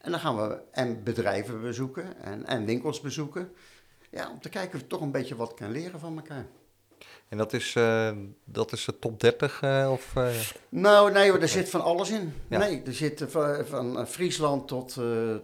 [0.02, 3.52] En dan gaan we en bedrijven bezoeken en, en winkels bezoeken.
[4.10, 6.46] Ja, om te kijken of je toch een beetje wat kan leren van elkaar.
[7.30, 8.12] en dat is, eh,
[8.44, 10.16] dat is de top 30 eh, of...
[10.16, 10.30] eh,
[10.70, 12.34] Nou, nee, hoor, er zit van alles in.
[12.48, 12.58] Ja.
[12.58, 14.94] Nee, er zit van, van Friesland tot,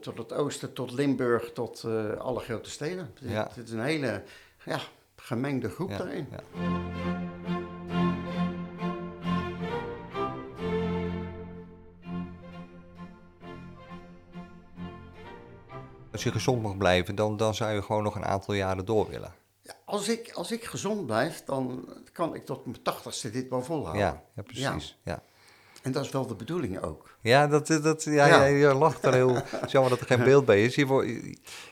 [0.02, 1.84] tot het oosten, tot Limburg, tot
[2.18, 3.14] alle grote steden.
[3.20, 3.50] Ja.
[3.54, 4.24] het is een hele
[4.66, 4.80] ja,
[5.16, 6.28] gemengde groep ja, daarin.
[16.18, 19.10] Als je gezond mag blijven, dan, dan zou je gewoon nog een aantal jaren door
[19.10, 19.34] willen.
[19.62, 23.64] Ja, als, ik, als ik gezond blijf, dan kan ik tot mijn tachtigste dit wel
[23.64, 24.04] volhouden.
[24.06, 24.98] Ja, ja precies.
[25.04, 25.22] Ja.
[25.82, 27.18] En dat is wel de bedoeling ook.
[27.22, 29.34] Ja, dat, dat, ja, je lacht er heel...
[29.36, 30.76] Het is jammer dat er geen beeld bij is.
[30.76, 31.10] Je, wordt-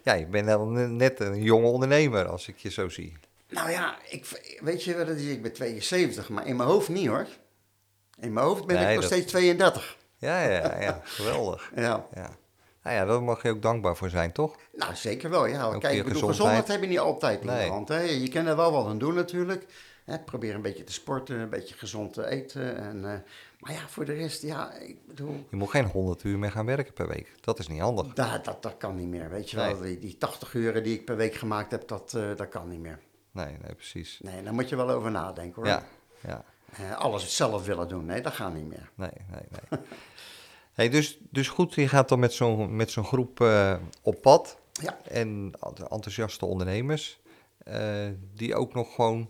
[0.03, 3.17] ja, je bent net een jonge ondernemer, als ik je zo zie.
[3.49, 5.27] Nou ja, ik, weet je wat het is?
[5.27, 7.27] Ik ben 72, maar in mijn hoofd niet hoor.
[8.19, 9.97] In mijn hoofd ben Nee, ik nog dat- steeds 32.
[10.17, 11.01] Ja, ja, ja.
[11.03, 11.71] Geweldig.
[11.75, 12.05] Ja.
[12.13, 12.29] Ja.
[12.85, 14.55] Nou ja, daar mag je ook dankbaar voor zijn, toch?
[14.75, 15.45] Nou, zeker wel.
[15.45, 15.63] Ja.
[15.65, 16.35] Ook Kijk, ik bedoel, gezondheid.
[16.35, 17.65] gezondheid heb je niet altijd in Nee.
[17.65, 17.87] de hand.
[17.87, 17.99] Hè.
[17.99, 19.65] Je kan er wel wat aan doen natuurlijk.
[20.05, 22.77] Hè, probeer een beetje te sporten, een beetje gezond te eten.
[22.77, 23.19] En, eh,
[23.59, 26.65] maar ja, voor de rest, ja, ik bedoel, Je moet geen 100 uur meer gaan
[26.65, 27.31] werken per week.
[27.41, 28.13] Dat is niet handig.
[28.13, 29.29] dat, dat, dat kan niet meer.
[29.29, 29.71] Weet je Nee.
[29.73, 32.69] wel, die, die 80 uren die ik per week gemaakt heb, dat, eh, dat kan
[32.69, 32.99] niet meer.
[33.31, 34.19] Nee, nee, precies.
[34.23, 35.71] Nee, daar moet je wel over nadenken hoor.
[35.71, 35.83] Ja,
[36.27, 36.43] ja.
[36.71, 38.89] Eh, alles zelf willen doen, nee, dat gaat niet meer.
[38.95, 39.79] Nee, nee, nee.
[40.75, 44.57] hey, dus, dus goed, je gaat dan met zo'n met zo'n groep eh, op pad.
[44.81, 44.97] Ja.
[45.03, 45.53] En
[45.89, 47.19] enthousiaste ondernemers.
[47.57, 49.29] eh, die ook nog gewoon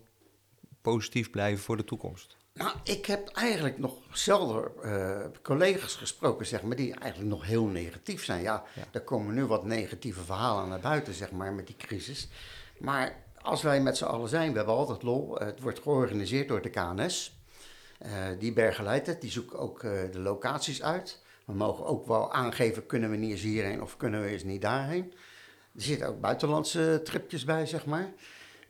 [0.81, 2.37] positief blijven voor de toekomst.
[2.53, 7.65] Nou, ik heb eigenlijk nog zelden eh, collega's gesproken, zeg maar, die eigenlijk nog heel
[7.65, 8.41] negatief zijn.
[8.41, 8.83] Ja, Ja.
[8.91, 12.27] er komen nu wat negatieve verhalen naar buiten, zeg maar, met die crisis.
[12.79, 15.35] Maar als wij met z'n allen zijn, we hebben altijd lol.
[15.35, 17.39] Het wordt georganiseerd door de KNS.
[17.99, 21.23] Eh, die bergen leidt het, die zoeken ook de locaties uit.
[21.45, 24.61] We mogen ook wel aangeven, kunnen we niet eens hierheen of kunnen we eens niet
[24.61, 25.13] daarheen.
[25.75, 28.07] Er zitten ook buitenlandse tripjes bij, zeg maar.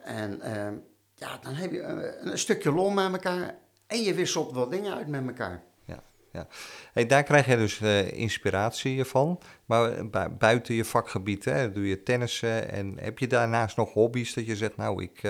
[0.03, 0.71] En eh,
[1.15, 3.55] ja, dan heb je eh, een stukje lol met elkaar
[3.87, 5.63] en je wisselt wel dingen uit met elkaar.
[5.85, 6.47] Ja, ja.
[6.93, 9.39] Hey, daar krijg je dus eh, inspiratie van.
[9.65, 12.71] Maar eh, bu- buiten je vakgebied, hè, doe je tennissen.
[12.71, 15.21] En heb je daarnaast nog hobby's dat je zegt, nou, ik...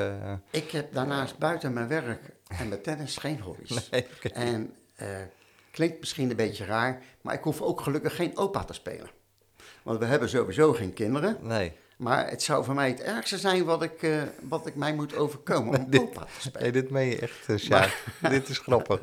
[0.50, 3.90] Ik heb daarnaast buiten mijn werk en mijn tennis geen hobby's.
[3.90, 4.28] nee, oké.
[4.28, 4.74] En
[5.76, 9.10] klinkt misschien een beetje raar, maar ik hoef ook gelukkig geen opa te spelen.
[9.84, 11.38] Want we hebben sowieso geen kinderen.
[11.42, 11.72] nee.
[11.98, 15.16] Maar het zou voor mij het ergste zijn wat ik, eh, wat ik mij moet
[15.16, 16.62] overkomen om Dit- opa te spelen.
[16.62, 18.04] Nee, dit meen je echt, uh, Sjaak.
[18.30, 19.00] dit is grappig.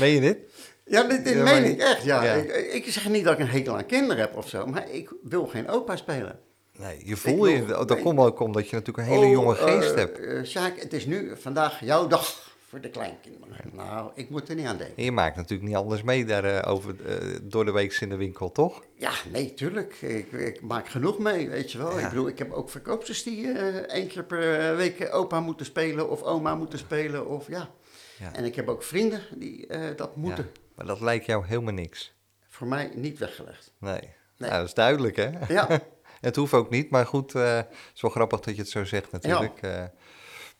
[0.00, 0.38] Meen je dit?
[0.84, 2.02] Ja, dit, dit Ja, meen ik echt.
[2.04, 2.22] Ja.
[2.24, 2.32] Ja.
[2.32, 5.10] Ik, ik zeg niet dat ik een hekel aan kinderen heb of zo, maar ik
[5.22, 6.38] wil geen opa spelen.
[6.78, 7.64] Nee, je voel je...
[7.64, 10.18] wil- Dat komt ook omdat je natuurlijk een hele Oh, jonge geest eh, hebt.
[10.18, 13.70] eh, Sjaak, het is nu vandaag jouw dag voor de kleinkinderen.
[13.72, 14.96] Nou, ik moet er niet aan denken.
[14.96, 18.08] En je maakt natuurlijk niet anders mee daar, eh, over, eh, door de week in
[18.08, 18.82] de winkel, toch?
[18.94, 20.00] Ja, nee, tuurlijk.
[20.00, 21.98] Ik, ik maak genoeg mee, weet je wel.
[21.98, 22.04] Ja.
[22.04, 26.10] Ik bedoel, ik heb ook verkoopsters die eh één keer per week opa moeten spelen
[26.10, 27.28] of oma moeten spelen.
[27.28, 27.70] Of, ja.
[28.18, 28.34] Ja.
[28.34, 29.66] En ik heb ook vrienden die
[29.96, 30.44] dat moeten.
[30.44, 32.14] Ja, maar dat lijkt jou helemaal niks.
[32.48, 33.72] Voor mij niet weggelegd.
[33.78, 33.92] Nee.
[33.92, 34.10] Nee.
[34.36, 35.30] Nou, dat is duidelijk, hè?
[35.48, 35.68] Ja,
[36.20, 39.12] Het hoeft ook niet, maar goed, het is wel grappig dat je het zo zegt
[39.12, 39.60] natuurlijk.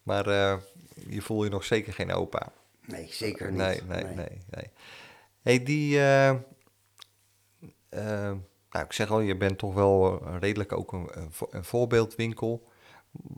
[0.03, 0.59] maar
[1.09, 2.53] je voel je nog zeker geen opa.
[2.87, 3.59] nee, zeker niet.
[3.61, 4.15] Nee, nee, nee.
[4.51, 4.71] nee,
[5.43, 5.99] hey, die...
[5.99, 6.29] eh,
[7.89, 8.33] eh,
[8.71, 11.65] nou, ik zeg al, je bent toch wel eh, redelijk ook een, een vo- een
[11.65, 12.69] voorbeeldwinkel.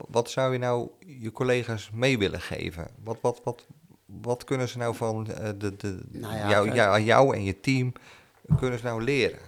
[0.09, 2.87] Wat zou je nou je collega's mee willen geven?
[3.05, 3.67] Wat, wat, wat,
[4.07, 5.25] wat kunnen ze nou van
[5.59, 7.93] de, de, Nou ja, jou, jou, jou en je team
[8.59, 9.39] kunnen ze nou leren?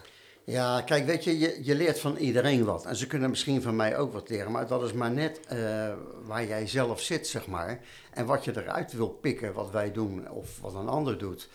[0.45, 2.85] Ja, kijk, weet je, je, je leert van iedereen wat.
[2.87, 4.53] En ze kunnen misschien van mij ook wat leren.
[4.53, 5.93] Maar dat is maar net eh,
[6.25, 7.81] waar jij zelf zit, zeg maar.
[8.11, 11.49] En wat je eruit wil pikken, wat wij doen of wat een ander doet.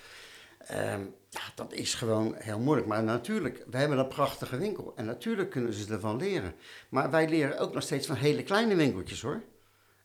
[0.58, 2.88] Ehm, ja, dat is gewoon heel moeilijk.
[2.88, 4.94] Maar natuurlijk, we hebben een prachtige winkel.
[4.96, 6.56] En natuurlijk kunnen ze ervan leren.
[6.90, 9.42] Maar wij leren ook nog steeds van hele kleine winkeltjes, hoor.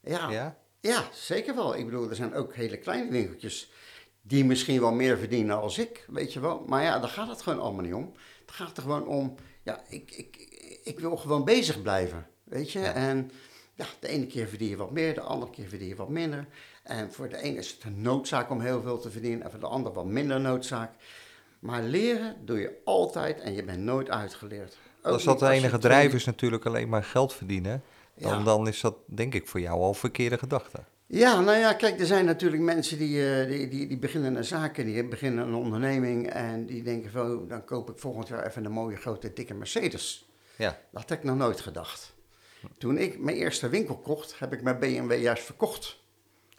[0.03, 0.57] Ja, Ja?
[0.81, 1.77] ja, zeker wel.
[1.77, 3.71] Ik bedoel, er zijn ook hele kleine winkeltjes
[4.23, 6.65] die misschien wel meer verdienen als ik, weet je wel.
[6.67, 8.13] Maar ja, daar gaat het gewoon allemaal niet om.
[8.51, 10.37] Het gaat er gewoon om, ja, ik, ik,
[10.85, 12.79] ik wil gewoon bezig blijven, weet je.
[12.81, 12.93] Ja.
[12.93, 13.31] En
[13.75, 16.47] ja, de ene keer verdien je wat meer, de andere keer verdien je wat minder.
[16.83, 19.61] En voor de ene is het een noodzaak om heel veel te verdienen en voor
[19.61, 20.93] de ander wat minder noodzaak.
[21.59, 24.79] Maar leren doe je altijd en je bent nooit uitgeleerd.
[25.03, 27.83] Ook Als dat de enige drijf is natuurlijk alleen maar geld verdienen,
[28.15, 28.45] dan, Ja.
[28.45, 30.79] dan is dat denk ik voor jou al verkeerde gedachte.
[31.13, 34.45] Ja, nou ja, kijk, er zijn natuurlijk mensen die, eh, die, die, die beginnen een
[34.45, 38.47] zaak, die beginnen een onderneming en die denken van, oh, dan koop ik volgend jaar
[38.47, 40.29] even een mooie grote dikke Mercedes.
[40.57, 42.15] Ja, Dat had ik nog nooit gedacht.
[42.79, 45.99] Toen ik mijn eerste winkel kocht, heb ik mijn BMW juist verkocht.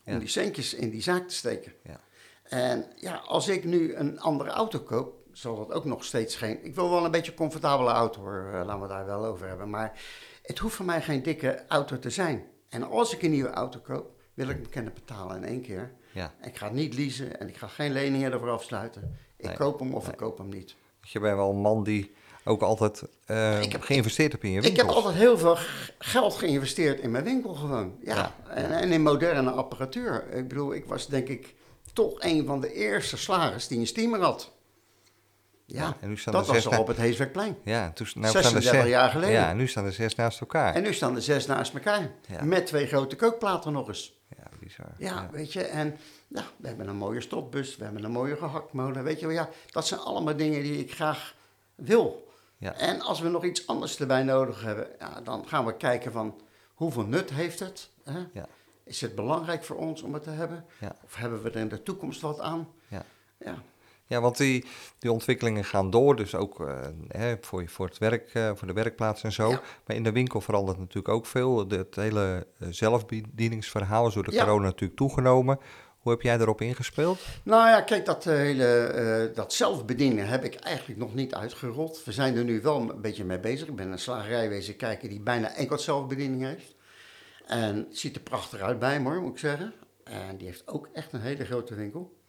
[0.05, 0.19] Om Ja.
[0.19, 1.73] die centjes in die zaak te steken.
[1.83, 1.99] ja,
[2.43, 6.65] En ja, als ik nu een andere auto koop, zal dat ook nog steeds geen...
[6.65, 9.47] Ik wil wel een beetje een comfortabele auto hoor, eh, laten we daar wel over
[9.47, 9.69] hebben.
[9.69, 10.01] Maar
[10.43, 12.45] het hoeft voor mij geen dikke auto te zijn.
[12.69, 15.91] En als ik een nieuwe auto koop, wil ik hem kunnen betalen in één keer.
[16.11, 16.33] ja.
[16.43, 19.17] Ik ga niet leasen en ik ga geen leningen ervoor afsluiten.
[19.37, 19.55] Ik Nee.
[19.55, 20.75] koop hem of ik koop hem niet.
[21.01, 22.13] Je bent wel een man die
[22.43, 24.87] ook altijd eh, Ik heb- geïnvesteerd hebt in je Ik winkels.
[24.87, 25.57] heb altijd heel veel
[25.99, 27.95] geld geïnvesteerd in mijn winkel gewoon.
[28.03, 30.33] Ja, Ja, En, en in moderne apparatuur.
[30.33, 31.55] Ik bedoel, ik was denk ik
[31.93, 34.51] toch een van de eerste slagers die een steamer had.
[35.65, 37.57] Ja, Ja, en nu staan dat was na- op het Heeswerkplein.
[37.63, 39.33] Ja, toen, nou staan er 36 zes, jaar geleden.
[39.35, 40.73] Ja, nu staan er zes naast elkaar.
[40.75, 42.11] En nu staan er zes naast elkaar.
[42.27, 42.43] Ja.
[42.43, 44.19] Met twee grote kookplaten nog eens.
[44.77, 45.13] Ja, bizar.
[45.13, 45.63] Ja, weet je.
[45.63, 45.97] En
[46.27, 47.77] ja, we hebben een mooie stopbus.
[47.77, 49.03] We hebben een mooie gehaktmolen.
[49.03, 49.49] Weet je wel, ja.
[49.71, 51.35] Dat zijn allemaal dingen die ik graag
[51.75, 52.33] wil.
[52.57, 52.73] Ja.
[52.73, 56.41] En als we nog iets anders erbij nodig hebben, ja, dan gaan we kijken van
[56.73, 57.89] hoeveel nut heeft het?
[58.03, 58.19] Hè?
[58.33, 58.47] Ja.
[58.83, 60.65] Is het belangrijk voor ons om het te hebben?
[60.79, 60.95] Ja.
[61.03, 62.67] Of hebben we er in de toekomst wat aan?
[62.87, 63.05] Ja.
[64.11, 64.65] Ja, want die,
[64.99, 66.75] die ontwikkelingen gaan door, dus ook eh,
[67.07, 69.49] hè, voor, voor, het werk, eh, voor de werkplaats en zo.
[69.49, 69.61] Ja.
[69.85, 71.67] Maar in de winkel verandert natuurlijk ook veel.
[71.67, 74.43] De, het hele eh, zelfbedieningsverhaal is door de Ja.
[74.43, 75.59] corona natuurlijk toegenomen.
[75.99, 77.19] Hoe heb jij daarop ingespeeld?
[77.43, 82.03] Nou ja, kijk, dat hele dat zelfbedienen heb ik eigenlijk nog niet uitgerold.
[82.05, 83.67] We zijn er nu wel een beetje mee bezig.
[83.67, 86.75] Ik ben een slagerij wezen kijken die bijna enkel zelfbediening heeft.
[87.47, 89.73] En het ziet er prachtig uit bij hoor, moet ik zeggen.
[90.03, 92.19] En die heeft ook echt een hele grote winkel.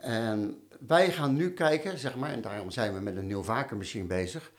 [0.00, 4.04] En wij gaan nu kijken, zeg maar, en daarom zijn we met een nieuw vacuummachine
[4.06, 4.50] bezig.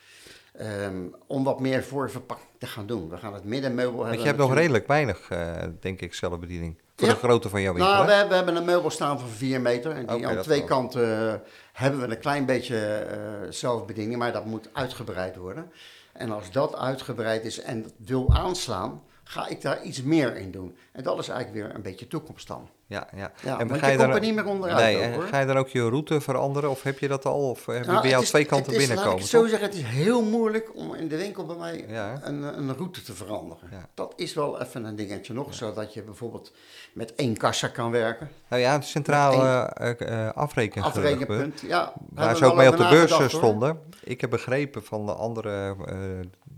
[0.58, 3.10] ehm, om wat meer voor verpakking te gaan doen.
[3.10, 4.10] We gaan het middenmeubel hebben.
[4.10, 6.78] Want je hebt nog redelijk weinig, eh, denk ik, zelfbediening.
[6.96, 7.14] Voor Ja.
[7.14, 9.92] de grootte van jouw winkel, Nou, we, we hebben een meubel staan van 4 meter.
[9.92, 10.68] En die aan twee wel.
[10.68, 11.34] kanten eh,
[11.74, 15.72] hebben we een klein beetje eh, zelfbediening, maar dat moet uitgebreid worden.
[16.14, 20.52] En als dat uitgebreid is en dat wil aanslaan, ga ik daar iets meer in
[20.52, 20.78] doen.
[20.92, 22.70] En dat is eigenlijk weer een beetje toekomst dan.
[22.90, 23.32] Ja, ja.
[23.44, 25.24] Ja, en want ga je komt dan- er niet meer onderuit Nee, ook, en hoor.
[25.24, 26.70] ga je dan ook je route veranderen?
[26.70, 27.50] Of heb je dat al?
[27.50, 29.20] Of heb je Nou, bij jou is- twee kanten het is, binnenkomen?
[29.20, 31.86] Laat ik het zo zeggen, het is heel moeilijk om in de winkel bij mij
[31.88, 32.20] Ja.
[32.24, 33.68] een, een route te veranderen.
[33.72, 33.88] Ja.
[33.94, 36.52] Dat is wel even een dingetje nog, zodat je bijvoorbeeld
[36.94, 38.30] met één kassa kan werken.
[38.48, 39.34] Nou ja, het centraal
[39.74, 40.98] eh uh, afrekengerucht.
[40.98, 41.94] Afrekenpunt, ja.
[42.10, 43.30] Waar ze ook mee op de beurs eh, hoor.
[43.30, 43.80] stonden.
[44.04, 45.96] Ik heb begrepen van de anderen eh,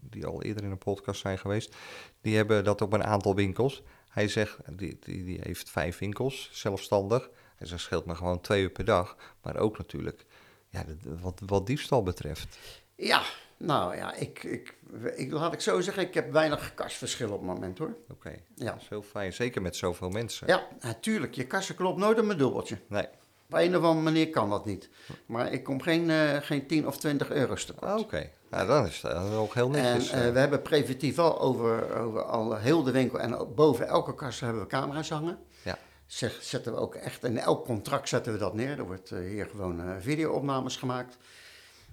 [0.09, 1.75] die al eerder in een podcast zijn geweest.
[2.21, 3.83] Die hebben dat op een aantal winkels.
[4.11, 7.29] Hij zegt, die, die, die heeft vijf winkels, zelfstandig.
[7.55, 9.15] Hij zegt, scheelt me gewoon twee uur per dag.
[9.41, 10.25] Maar ook natuurlijk,
[10.69, 10.85] ja,
[11.21, 12.57] wat, wat diefstal betreft.
[12.95, 13.21] Ja,
[13.57, 14.75] nou ja, ik, ik,
[15.15, 17.95] ik, laat ik zo zeggen, ik heb weinig kasverschil op het moment hoor.
[18.11, 18.71] Oké, Ja.
[18.71, 19.33] dat is heel fijn.
[19.33, 20.47] Zeker met zoveel mensen.
[20.47, 22.77] Ja, natuurlijk, je kassen klopt nooit op mijn dubbeltje.
[22.87, 23.05] Nee,
[23.47, 24.89] Op een of andere manier kan dat niet.
[25.25, 27.91] Maar ik kom geen, eh, geen 10 of 20 euro's tekort.
[27.91, 28.29] Ah, oké.
[28.51, 30.09] Nou, dan is dat nog heel En netjes.
[30.09, 30.33] eh, eh.
[30.33, 34.39] we hebben preventief wel over, over al heel de winkel en ook boven elke kast
[34.39, 35.37] hebben we camera's hangen.
[35.63, 35.77] ja.
[36.05, 38.77] Zeg, zetten we ook echt, in elk contract zetten we dat neer.
[38.77, 41.17] Er wordt eh, hier gewoon video-opnames gemaakt.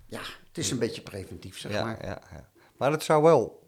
[0.07, 2.07] Ja, het is een beetje preventief, zeg ja, maar.
[2.07, 2.49] ja, ja.
[2.77, 3.67] Maar het zou wel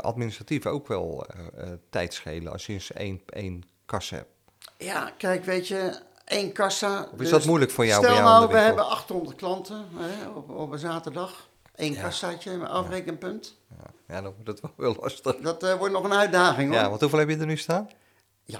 [0.00, 4.30] administratief ook wel eh, tijd schelen als je eens één, één kas hebt.
[4.78, 7.08] Ja, kijk, weet je, één kassa.
[7.12, 10.28] Of is dat moeilijk voor jou Stel bij jou nou, we hebben 800 klanten hè,
[10.28, 11.48] op, op een zaterdag.
[11.74, 12.02] Eén Ja.
[12.02, 13.56] kassaatje, een afrekenpunt.
[13.78, 15.36] Ja, ja, dan wordt het wel heel lastig.
[15.36, 16.76] Dat eh, wordt nog een uitdaging hoor.
[16.76, 17.88] Ja, Ja, want hoeveel heb je er nu staan?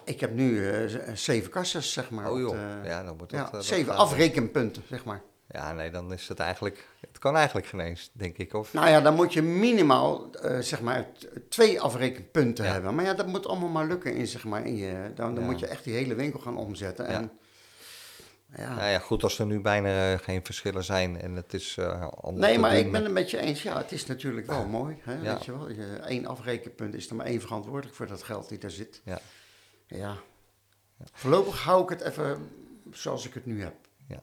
[0.05, 2.31] ik heb nu eh, z- zeven kassas, zeg maar.
[2.31, 3.49] Oh joh, ja, dan wordt dat...
[3.53, 5.23] ja, eh, zeven afrekenpunten, zeg maar.
[5.49, 6.89] Ja, nee, dan is het eigenlijk...
[7.01, 8.55] Het kan eigenlijk geen eens, denk ik.
[8.55, 11.07] Of, Nou ja, dan moet je minimaal, eh, zeg maar,
[11.49, 12.73] twee afrekenpunten Ja.
[12.73, 12.95] hebben.
[12.95, 15.11] Maar ja, dat moet allemaal maar lukken in, zeg maar, in je...
[15.15, 15.51] Dan, dan Ja.
[15.51, 17.05] moet je echt die hele winkel gaan omzetten.
[17.05, 17.11] Ja.
[17.13, 17.31] En,
[18.57, 18.75] ja.
[18.75, 22.47] Nou ja, goed, als er nu bijna geen verschillen zijn en het is uh, anders
[22.47, 23.63] Nee, maar doen ik ben het met je eens.
[23.63, 24.97] Ja, het is natuurlijk wel mooi.
[25.03, 25.15] Hè?
[25.15, 25.35] Ja.
[25.35, 28.59] Weet je wel, je, één afrekenpunt is er maar één verantwoordelijk voor dat geld die
[28.59, 29.01] daar zit.
[29.05, 29.21] Ja,
[29.87, 30.17] Ja.
[31.13, 32.49] Voorlopig hou ik het even
[32.91, 33.75] zoals ik het nu heb.
[34.09, 34.23] ja.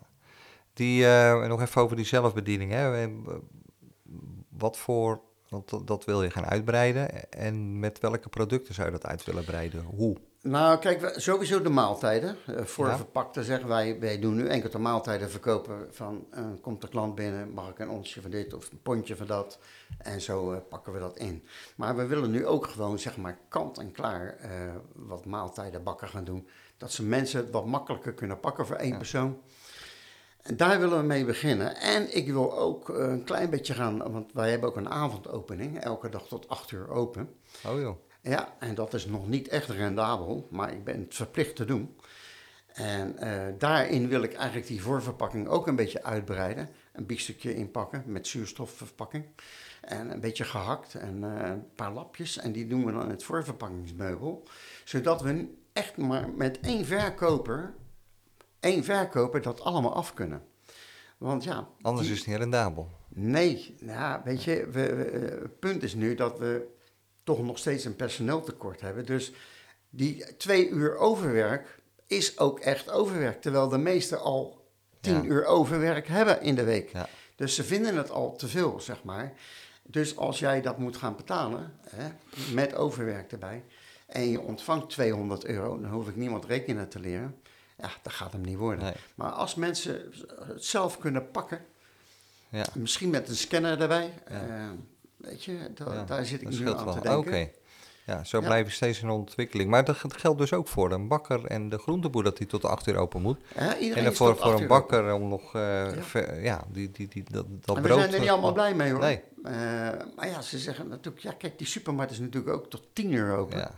[0.74, 2.72] Die, eh, nog even over die zelfbediening.
[2.72, 3.04] Hè.
[3.04, 3.10] Eh,
[4.50, 5.22] Wat voor...
[5.50, 7.32] Want dat, dat wil je gaan uitbreiden.
[7.32, 9.84] En met welke producten zou je dat uit willen breiden?
[9.84, 10.18] Hoe?
[10.42, 12.36] Nou, kijk, sowieso de maaltijden.
[12.46, 12.96] Eh, voor Ja.
[12.96, 17.16] verpakte zeggen wij, wij doen nu enkel de maaltijden verkopen van, eh, komt de klant
[17.16, 19.60] binnen, mag ik een onsje van dit of een pondje van dat.
[19.98, 21.44] En zo eh, pakken we dat in.
[21.76, 24.38] Maar we willen nu ook gewoon, zeg maar, kant en klaar
[24.96, 26.48] wat maaltijden bakken gaan doen.
[26.78, 28.98] Dat ze mensen het wat makkelijker kunnen pakken voor één Ja.
[28.98, 29.38] persoon.
[30.42, 31.76] En daar willen we mee beginnen.
[31.76, 36.10] En ik wil ook een klein beetje gaan, want wij hebben ook een avondopening, elke
[36.10, 37.36] dag tot acht uur open.
[37.68, 37.96] Oh joh.
[38.22, 41.96] Ja, en dat is nog niet echt rendabel, maar ik ben het verplicht te doen.
[42.74, 46.70] En eh, daarin wil ik eigenlijk die voorverpakking ook een beetje uitbreiden.
[46.94, 49.26] Een biegstukje inpakken met zuurstofverpakking.
[49.82, 52.38] En een beetje gehakt en eh, een paar lapjes.
[52.38, 54.44] En die doen we dan in het voorverpakkingsmeubel.
[54.84, 57.74] Zodat we echt maar met één verkoper,
[58.60, 60.42] één verkoper dat allemaal af kunnen.
[61.18, 61.68] Want ja...
[61.82, 62.90] Anders die- is het niet rendabel.
[63.10, 66.78] Nee, nou, weet je, we, we- eh, het punt is nu dat we
[67.36, 69.06] toch nog steeds een personeeltekort hebben.
[69.06, 69.32] Dus
[69.90, 73.42] die twee uur overwerk is ook echt overwerk.
[73.42, 74.66] Terwijl de meesten al
[75.02, 75.24] tien Ja.
[75.24, 76.90] uur overwerk hebben in de week.
[76.92, 77.10] Ja.
[77.36, 79.34] Dus ze vinden het al te veel, zeg maar.
[79.84, 82.08] Dus als jij dat moet gaan betalen, hè,
[82.54, 83.64] met overwerk erbij,
[84.08, 87.42] en je ontvangt 200 euro, dan hoef ik niemand rekenen te leren.
[87.78, 88.84] Ja, dat gaat hem niet worden.
[88.84, 88.94] Nee.
[89.16, 90.12] Maar als mensen
[90.48, 91.66] het zelf kunnen pakken,
[92.52, 92.66] Ja.
[92.74, 94.14] Misschien met een scanner erbij.
[94.26, 94.70] eh,
[95.20, 96.94] weet je, da- Ja, daar zit ik nu aan wel.
[96.94, 97.18] te denken.
[97.18, 97.50] Oké.
[98.06, 98.46] Ja, zo Ja.
[98.46, 99.70] blijf je steeds in ontwikkeling.
[99.70, 102.88] Maar dat geldt dus ook voor een bakker en de groenteboer dat die tot 8
[102.88, 103.40] uur open moet.
[103.80, 106.64] Iedereen en dan voor, voor een bakker om nog, ver- ja.
[106.72, 107.76] die, die, die, dat, dat.
[107.76, 107.96] En brood...
[107.96, 109.00] we zijn er niet eh, allemaal blij mee hoor.
[109.00, 109.22] Nee.
[109.44, 109.52] Eh,
[110.16, 113.36] maar ja, ze zeggen natuurlijk, ja kijk, die supermarkt is natuurlijk ook tot 10 uur
[113.38, 113.58] open.
[113.58, 113.72] Ja,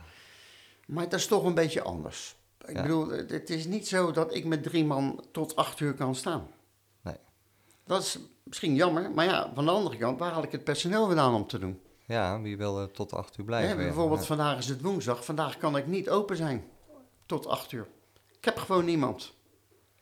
[0.86, 2.36] Maar dat is toch een beetje anders.
[2.66, 2.82] Ik Ja.
[2.82, 6.14] bedoel, het het is niet zo dat ik met drie man tot 8 uur kan
[6.14, 6.46] staan.
[7.02, 7.16] nee.
[7.86, 8.18] Dat is
[8.52, 11.46] misschien jammer, maar ja, van de andere kant, waar haal ik het personeel vandaan om
[11.46, 11.80] te doen?
[12.06, 13.70] Ja, wie wil er tot 8 uur blijven?
[13.70, 13.76] ja.
[13.76, 14.26] bijvoorbeeld Ja.
[14.26, 16.64] vandaag is het woensdag, vandaag kan ik niet open zijn
[17.26, 17.86] tot 8 uur.
[18.38, 19.32] Ik heb gewoon niemand.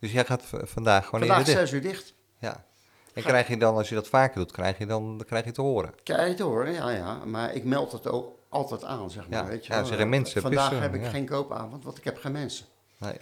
[0.00, 1.58] Dus jij gaat vandaag gewoon Vandaag dicht?
[1.58, 2.14] 6 uur dicht.
[2.38, 2.64] Ja.
[3.14, 5.50] En krijg je dan, als je dat vaker doet, krijg je dan, dan krijg je
[5.52, 5.94] te horen.
[6.02, 7.24] Kijk te horen, ja, ja.
[7.24, 9.42] Maar ik meld het ook altijd aan, zeg maar.
[9.42, 11.10] Ja, weet je ja, zeggen mensen, Vandaag pissen, heb ik ja.
[11.10, 12.66] geen koopavond, want ik heb geen mensen.
[12.98, 13.16] Nee.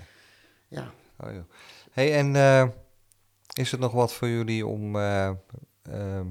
[0.69, 0.91] Ja,
[1.25, 1.43] Oh, joh.
[1.91, 2.69] hey, en eh,
[3.59, 5.31] is het nog wat voor jullie om eh,
[5.83, 6.27] ehm,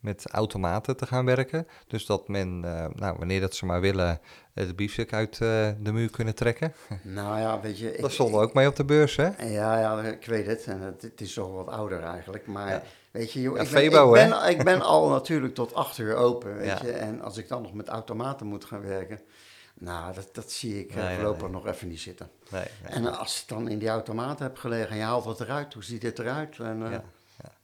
[0.00, 1.66] met automaten te gaan werken?
[1.86, 4.20] Dus dat men, eh, nou, wanneer dat ze maar willen,
[4.54, 6.74] eh, de biefstuk uit eh, de muur kunnen trekken?
[7.02, 7.96] nou ja, weet je.
[8.00, 9.28] dat stond ook mee op de beurs, hè?
[9.46, 10.64] Ja, ja, ik weet het.
[10.66, 12.46] En het, het is toch wat ouder eigenlijk.
[12.46, 12.82] Maar Ja.
[13.10, 15.98] weet je, joh, Ja, ik, ben, Febo, ik, ben, ik ben al natuurlijk tot acht
[15.98, 16.78] uur open, weet Ja.
[16.82, 16.90] je.
[16.92, 19.20] En als ik dan nog met automaten moet gaan werken,
[19.78, 21.50] nou, dat, dat zie ik eh, Nee, voorlopig nee.
[21.50, 22.30] nog even niet zitten.
[22.50, 22.64] Nee.
[22.82, 25.84] En als ik dan in die automaat heb gelegen en je haalt het eruit, hoe
[25.84, 26.58] ziet het eruit?
[26.58, 27.02] En, eh, Ja,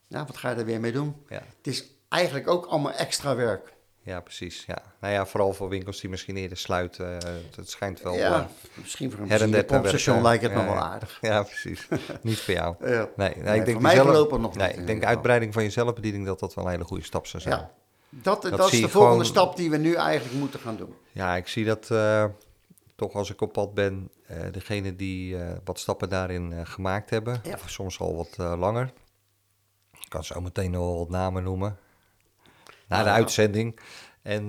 [0.08, 1.16] ja, wat ga je er weer mee doen?
[1.28, 1.42] ja.
[1.56, 3.72] Het is eigenlijk ook allemaal extra werk.
[4.02, 4.64] ja, precies.
[4.66, 4.82] Ja.
[5.00, 7.20] Nou ja, vooral voor winkels die misschien eerder sluiten.
[7.20, 8.14] eh, het schijnt wel...
[8.14, 10.30] ja, misschien voor een benzinepompstation werken.
[10.40, 11.18] lijkt het nog wel aardig.
[11.30, 11.88] ja, precies.
[12.22, 12.76] Niet voor jou.
[13.16, 16.26] Nee, ik denk voor mij voorlopig nog nee, niet, ik denk uitbreiding van je zelfbediening
[16.26, 17.68] dat dat wel een hele goede stap zou zijn.
[18.14, 20.94] Dat, dat, Dat is de volgende gewoon- stap die we nu eigenlijk moeten gaan doen.
[21.12, 22.24] Ja, ik zie dat eh,
[22.96, 27.40] toch als ik op pad ben, eh degene die eh, wat stappen daarin gemaakt hebben,
[27.42, 27.52] Ja.
[27.54, 28.92] of soms al wat langer.
[30.00, 31.78] Ik kan zo meteen nog wel wat namen noemen.
[32.88, 33.14] Na de ja.
[33.14, 33.80] uitzending.
[34.22, 34.46] En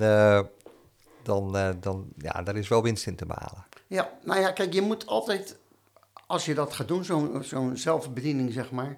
[1.23, 3.65] dan, dan, ja, daar is wel winst in te behalen.
[3.87, 5.57] Ja, nou ja, kijk, je moet altijd,
[6.27, 8.97] als je dat gaat doen, zo'n zo'n zelfbediening, zeg maar,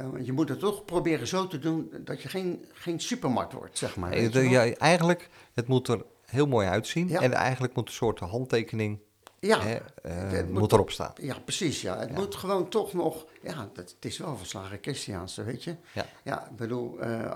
[0.00, 3.78] eh, je moet het toch proberen zo te doen dat je geen, geen supermarkt wordt,
[3.78, 4.10] zeg maar.
[4.10, 7.08] De- ja, eigenlijk, het moet er heel mooi uitzien.
[7.08, 7.20] Ja.
[7.20, 8.98] En eigenlijk moet een soort handtekening
[9.38, 9.82] ja, hè, eh,
[10.30, 11.12] het moet, moet- erop staan.
[11.16, 11.98] ja, precies, ja.
[11.98, 15.74] Het moet gewoon toch nog, ja, dat, het is wel verslagen Christiaanse, weet je.
[15.94, 16.06] Ja.
[16.24, 17.30] Ja, ik bedoel, eh,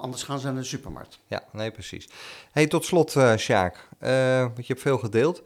[0.00, 1.18] anders gaan ze naar de supermarkt.
[1.26, 2.08] Ja, nee, precies.
[2.52, 5.42] Hey, tot slot, eh Sjaak, want je hebt veel gedeeld.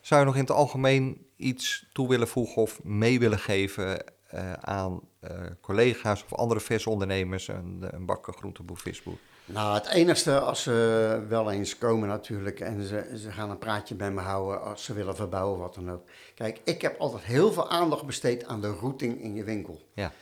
[0.00, 4.04] Zou je nog in het algemeen iets toe willen voegen of mee willen geven
[4.36, 5.30] eh, aan eh,
[5.60, 9.16] collega's of andere versondernemers, een, een bakker, groenteboer, visboer?
[9.44, 13.94] Nou, het enigste als ze wel eens komen natuurlijk en ze, ze gaan een praatje
[13.94, 16.02] bij me houden als ze willen verbouwen, wat dan ook.
[16.34, 19.88] Kijk, ik heb altijd heel veel aandacht besteed aan de routing in je winkel.
[19.94, 20.12] Ja?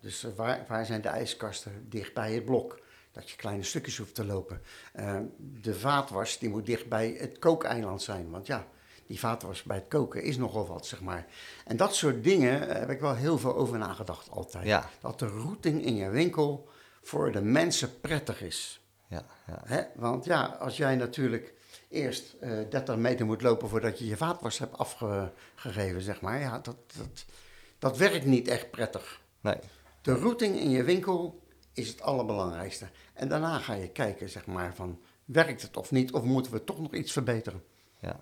[0.00, 1.86] Dus eh, waar, waar zijn de ijskasten?
[1.88, 2.80] Dicht bij het blok.
[3.12, 4.60] Dat je kleine stukjes hoeft te lopen.
[5.62, 8.30] De vaatwas die moet dicht bij het kookeiland zijn.
[8.30, 8.66] Want ja,
[9.06, 11.26] die vaatwas bij het koken is nogal wat, zeg maar.
[11.64, 14.64] En dat soort dingen eh, heb ik wel heel veel over nagedacht altijd.
[14.66, 14.90] Ja.
[15.00, 16.68] Dat de routing in je winkel
[17.02, 18.80] voor de mensen prettig is.
[19.06, 19.62] ja, ja.
[19.64, 19.82] Hè?
[19.94, 21.54] Want ja, als jij natuurlijk
[21.88, 26.40] eerst eh 30 meter moet lopen voordat je je vaatwas hebt afgegeven, zeg maar.
[26.40, 27.24] Ja, dat, dat,
[27.78, 29.20] dat werkt niet echt prettig.
[29.40, 29.56] Nee,
[30.02, 31.42] De routing in je winkel
[31.72, 32.86] is het allerbelangrijkste.
[33.12, 36.12] En daarna ga je kijken, zeg maar, van werkt het of niet?
[36.12, 37.62] Of moeten we toch nog iets verbeteren?
[38.00, 38.20] ja.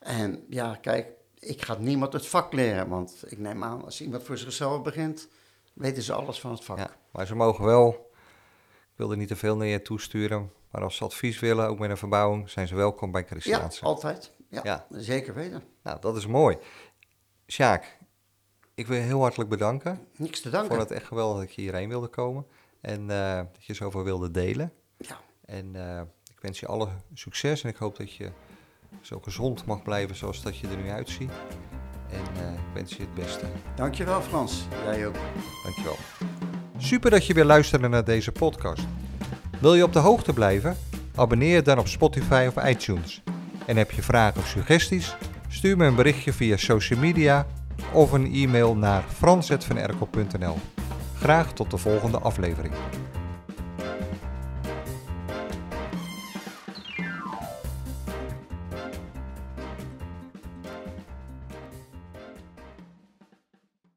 [0.00, 1.08] En ja, kijk,
[1.38, 2.88] ik ga niemand het vak leren.
[2.88, 5.28] Want ik neem aan, als iemand voor zichzelf begint,
[5.72, 6.78] weten ze alles van het vak.
[6.78, 6.90] ja.
[7.12, 8.10] Maar ze mogen wel,
[8.90, 11.78] ik wil er niet te veel naar je toesturen, maar als ze advies willen, ook
[11.78, 13.84] met een verbouwing, zijn ze welkom bij Ja, Christiaanse.
[13.84, 14.32] altijd.
[14.48, 14.86] Ja, Ja.
[14.90, 15.62] zeker weten.
[15.82, 16.58] Nou, dat is mooi.
[17.46, 17.98] Sjaak,
[18.74, 20.06] ik wil je heel hartelijk bedanken.
[20.16, 20.70] Niks te Ik danken.
[20.76, 22.46] vond het echt geweldig dat je hierheen wilde komen
[22.80, 24.72] en eh, dat je zoveel wilde delen.
[24.96, 25.20] Ja.
[25.44, 26.00] En eh,
[26.34, 28.30] ik wens je alle succes en ik hoop dat je
[29.00, 31.30] zo gezond mag blijven zoals dat je er nu uitziet.
[32.10, 33.44] En eh, ik wens je het beste.
[33.74, 35.16] Dankjewel Frans, jij ook.
[35.64, 35.96] Dankjewel.
[36.78, 38.86] Super dat je weer luisterde naar deze podcast.
[39.60, 40.76] Wil je op de hoogte blijven?
[41.14, 43.22] Abonneer je dan op Spotify of iTunes.
[43.66, 45.16] En heb je vragen of suggesties?
[45.48, 47.46] Stuur me een berichtje via social media
[47.92, 50.56] of een e-mail naar frans.vanerkel.nl.
[51.14, 52.74] Graag tot de volgende aflevering.